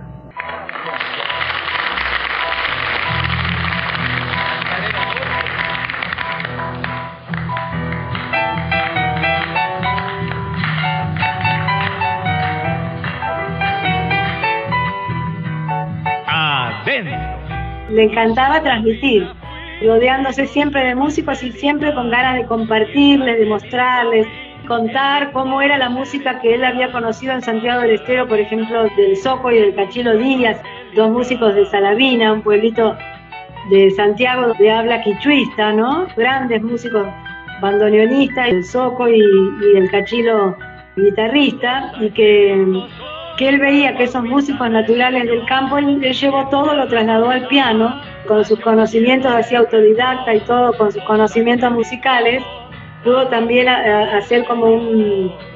Le 17.92 18.04
encantaba 18.04 18.62
transmitir, 18.62 19.28
rodeándose 19.84 20.46
siempre 20.46 20.84
de 20.84 20.94
músicos 20.94 21.42
y 21.42 21.52
siempre 21.52 21.94
con 21.94 22.10
ganas 22.10 22.36
de 22.36 22.46
compartirles, 22.46 23.38
de 23.38 23.46
mostrarles, 23.46 24.26
contar 24.66 25.32
cómo 25.32 25.60
era 25.60 25.76
la 25.76 25.88
música 25.88 26.40
que 26.40 26.54
él 26.54 26.64
había 26.64 26.92
conocido 26.92 27.32
en 27.32 27.42
Santiago 27.42 27.82
del 27.82 27.92
Estero, 27.92 28.26
por 28.28 28.38
ejemplo, 28.38 28.84
del 28.96 29.16
Soco 29.16 29.50
y 29.50 29.58
del 29.58 29.74
Cachilo 29.74 30.16
Díaz, 30.16 30.60
dos 30.94 31.10
músicos 31.10 31.54
de 31.54 31.66
Salavina, 31.66 32.32
un 32.32 32.42
pueblito 32.42 32.96
de 33.70 33.90
Santiago 33.90 34.52
de 34.58 34.70
habla 34.70 35.02
quichuista, 35.02 35.72
¿no? 35.72 36.06
Grandes 36.16 36.62
músicos 36.62 37.06
bandoneonistas, 37.60 38.48
el 38.48 38.64
Soco 38.64 39.08
y, 39.08 39.20
y 39.20 39.76
el 39.76 39.90
Cachilo 39.90 40.56
guitarrista, 40.96 41.92
y 42.00 42.10
que 42.10 42.66
que 43.42 43.48
él 43.48 43.58
veía 43.58 43.96
que 43.96 44.04
esos 44.04 44.22
músicos 44.22 44.70
naturales 44.70 45.24
del 45.24 45.44
campo, 45.46 45.76
él, 45.76 46.00
llevó 46.00 46.48
todo, 46.48 46.74
lo 46.74 46.86
trasladó 46.86 47.28
al 47.28 47.48
piano, 47.48 48.00
con 48.28 48.44
sus 48.44 48.60
conocimientos 48.60 49.32
así 49.34 49.56
autodidacta 49.56 50.32
y 50.32 50.40
todo, 50.42 50.72
con 50.78 50.92
sus 50.92 51.02
conocimientos 51.02 51.72
musicales, 51.72 52.40
pudo 53.02 53.26
también 53.26 53.68
hacer 53.68 54.44
como 54.44 54.66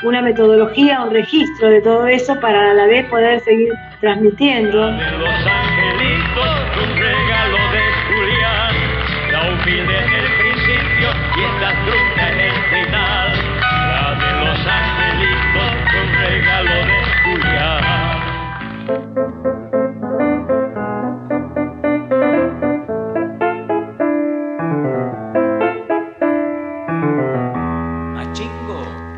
una 0.02 0.20
metodología, 0.20 1.04
un 1.04 1.12
registro 1.12 1.70
de 1.70 1.80
todo 1.80 2.08
eso 2.08 2.34
para 2.40 2.72
a 2.72 2.74
la 2.74 2.86
vez 2.86 3.06
poder 3.06 3.38
seguir 3.42 3.72
transmitiendo. 4.00 4.90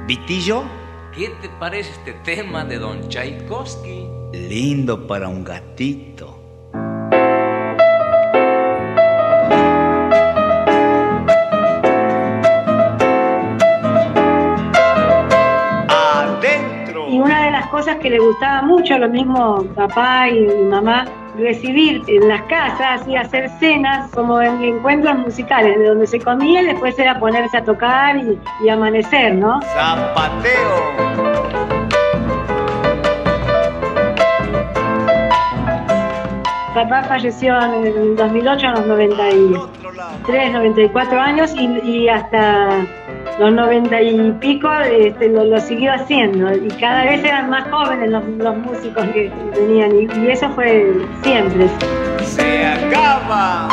Vitillo. 0.08 0.62
¿Qué 1.14 1.28
te 1.42 1.50
parece 1.60 1.90
este 1.90 2.14
tema 2.24 2.64
de 2.64 2.78
Don 2.78 3.10
Tchaikovsky? 3.10 4.08
Lindo 4.32 5.06
para 5.06 5.28
un 5.28 5.44
gatito. 5.44 6.34
Y 17.10 17.20
una 17.20 17.44
de 17.44 17.50
las 17.50 17.66
cosas 17.68 17.96
que 17.96 18.08
le 18.08 18.18
gustaba 18.18 18.62
mucho, 18.62 18.94
a 18.94 18.98
lo 18.98 19.10
mismo 19.10 19.62
papá 19.74 20.30
y 20.30 20.46
mamá, 20.64 21.04
recibir 21.38 22.02
en 22.08 22.28
las 22.28 22.42
casas 22.42 23.06
y 23.06 23.16
hacer 23.16 23.48
cenas 23.60 24.10
como 24.10 24.40
en 24.40 24.62
encuentros 24.62 25.16
musicales, 25.18 25.78
de 25.78 25.84
donde 25.86 26.06
se 26.06 26.20
comía 26.20 26.62
y 26.62 26.66
después 26.66 26.98
era 26.98 27.18
ponerse 27.18 27.56
a 27.56 27.64
tocar 27.64 28.16
y, 28.16 28.68
amanecer, 28.68 29.34
¿no? 29.34 29.60
Zapateo. 29.62 31.18
Papá 36.74 37.02
falleció 37.04 37.60
en 37.60 37.86
el 37.86 38.16
2008 38.16 38.68
a 38.68 38.70
los 38.72 38.86
93, 38.86 40.52
94 40.52 41.20
años 41.20 41.52
y, 41.56 41.66
y 41.80 42.08
hasta 42.08 42.86
los 43.38 43.52
noventa 43.52 44.02
y 44.02 44.32
pico 44.40 44.68
este, 44.80 45.28
lo, 45.28 45.60
siguió 45.60 45.92
haciendo 45.92 46.52
y 46.52 46.68
cada 46.80 47.04
vez 47.04 47.22
eran 47.24 47.48
más 47.48 47.70
jóvenes 47.70 48.10
los, 48.10 48.56
músicos 48.58 49.04
que 49.14 49.30
tenían 49.54 49.92
y, 50.00 50.30
eso 50.30 50.48
fue 50.50 50.92
siempre. 51.22 51.68
Se 52.24 52.66
acaba. 52.66 53.68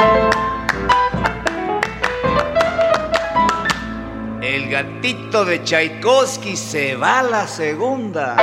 El 4.42 4.70
gatito 4.70 5.44
de 5.46 5.64
Tchaikovsky 5.64 6.56
se 6.56 6.96
va 6.96 7.20
a 7.20 7.24
la 7.24 7.48
segunda. 7.48 8.36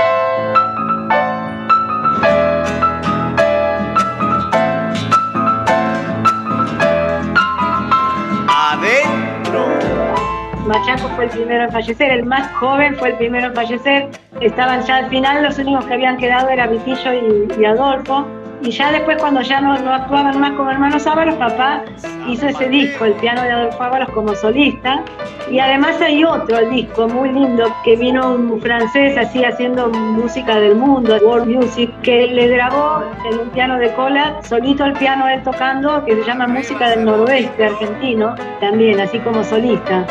Machaco 10.73 11.07
fue 11.17 11.25
el 11.25 11.31
primero 11.31 11.65
en 11.65 11.71
fallecer, 11.71 12.11
el 12.13 12.25
más 12.25 12.51
joven 12.53 12.97
fue 12.97 13.11
el 13.11 13.17
primero 13.17 13.49
en 13.49 13.55
fallecer. 13.55 14.09
Estaban 14.41 14.83
ya 14.87 14.97
al 14.97 15.11
final, 15.11 15.43
los 15.43 15.59
únicos 15.59 15.85
que 15.85 15.93
habían 15.93 16.17
quedado 16.17 16.49
era 16.49 16.67
Vitillo 16.67 17.13
y, 17.59 17.65
Adolfo. 17.65 18.27
Y 18.63 18.71
ya 18.71 18.91
después, 18.91 19.19
cuando 19.19 19.43
ya 19.43 19.61
no, 19.61 19.73
actuaban 19.75 20.41
más 20.41 20.53
como 20.53 20.71
hermanos 20.71 21.07
Ábalos, 21.07 21.35
papá 21.35 21.83
hizo 22.27 22.47
ese 22.47 22.69
disco, 22.69 23.05
el 23.05 23.13
piano 23.15 23.43
de 23.43 23.51
Adolfo 23.51 23.83
Ábalos 23.83 24.09
como 24.11 24.35
solista. 24.35 25.03
Y 25.51 25.59
además 25.59 26.01
hay 26.01 26.25
otro 26.25 26.71
disco 26.71 27.07
muy 27.07 27.31
lindo 27.31 27.65
que 27.85 27.97
vino 27.97 28.35
un 28.35 28.59
francés 28.63 29.19
así 29.19 29.45
haciendo 29.45 29.91
música 29.91 30.59
del 30.59 30.77
mundo, 30.77 31.19
world 31.23 31.49
music, 31.49 31.91
que 32.03 32.29
le 32.29 32.49
grabó 32.49 33.03
en 33.31 33.41
un 33.41 33.51
piano 33.51 33.77
de 33.77 33.93
cola, 33.93 34.39
solito 34.43 34.87
el 34.87 34.95
piano 34.95 35.29
él 35.29 35.43
tocando, 35.43 36.03
que 36.07 36.15
se 36.15 36.25
llama 36.25 36.47
Música 36.47 36.89
del 36.89 37.05
Noroeste 37.05 37.67
argentino, 37.67 38.35
también 38.61 39.01
así 39.01 39.19
como 39.19 39.45
solista. 39.45 40.07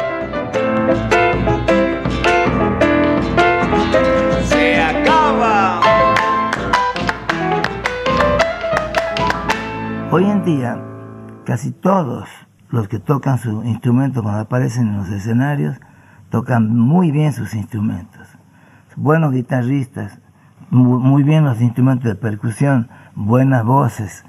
Hoy 10.14 10.26
en 10.26 10.44
día, 10.44 10.78
casi 11.46 11.72
todos 11.72 12.28
los 12.70 12.90
que 12.90 13.00
tocan 13.00 13.38
su 13.38 13.64
instrumento 13.64 14.22
cuando 14.22 14.42
aparecen 14.42 14.90
en 14.90 14.98
los 14.98 15.08
escenarios, 15.08 15.80
tocan 16.30 16.76
muy 16.76 17.12
bien 17.12 17.32
sus 17.32 17.54
instrumentos. 17.54 18.28
Buenos 18.98 19.32
guitarristas, 19.32 20.20
muy 20.70 21.24
bien 21.24 21.46
los 21.46 21.62
instrumentos 21.62 22.10
de 22.10 22.16
percusión, 22.16 22.90
buenas 23.16 23.64
voces. 23.64 24.26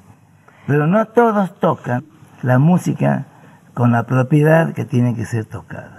Pero 0.69 0.87
no 0.87 1.05
todos 1.07 1.59
tocan 1.59 2.05
la 2.43 2.61
música 2.61 3.27
con 3.75 3.93
la 3.93 4.05
propiedad 4.05 4.75
que 4.75 4.85
tiene 4.85 5.15
que 5.15 5.25
ser 5.25 5.45
tocada. 5.47 5.97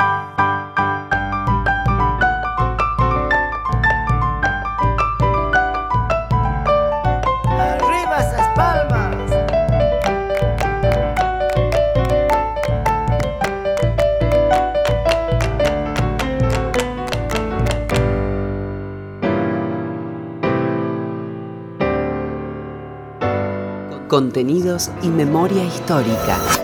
Contenidos 24.07 24.91
y 25.01 25.07
memoria 25.07 25.63
histórica. 25.63 26.62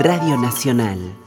Radio 0.00 0.38
Nacional. 0.38 1.21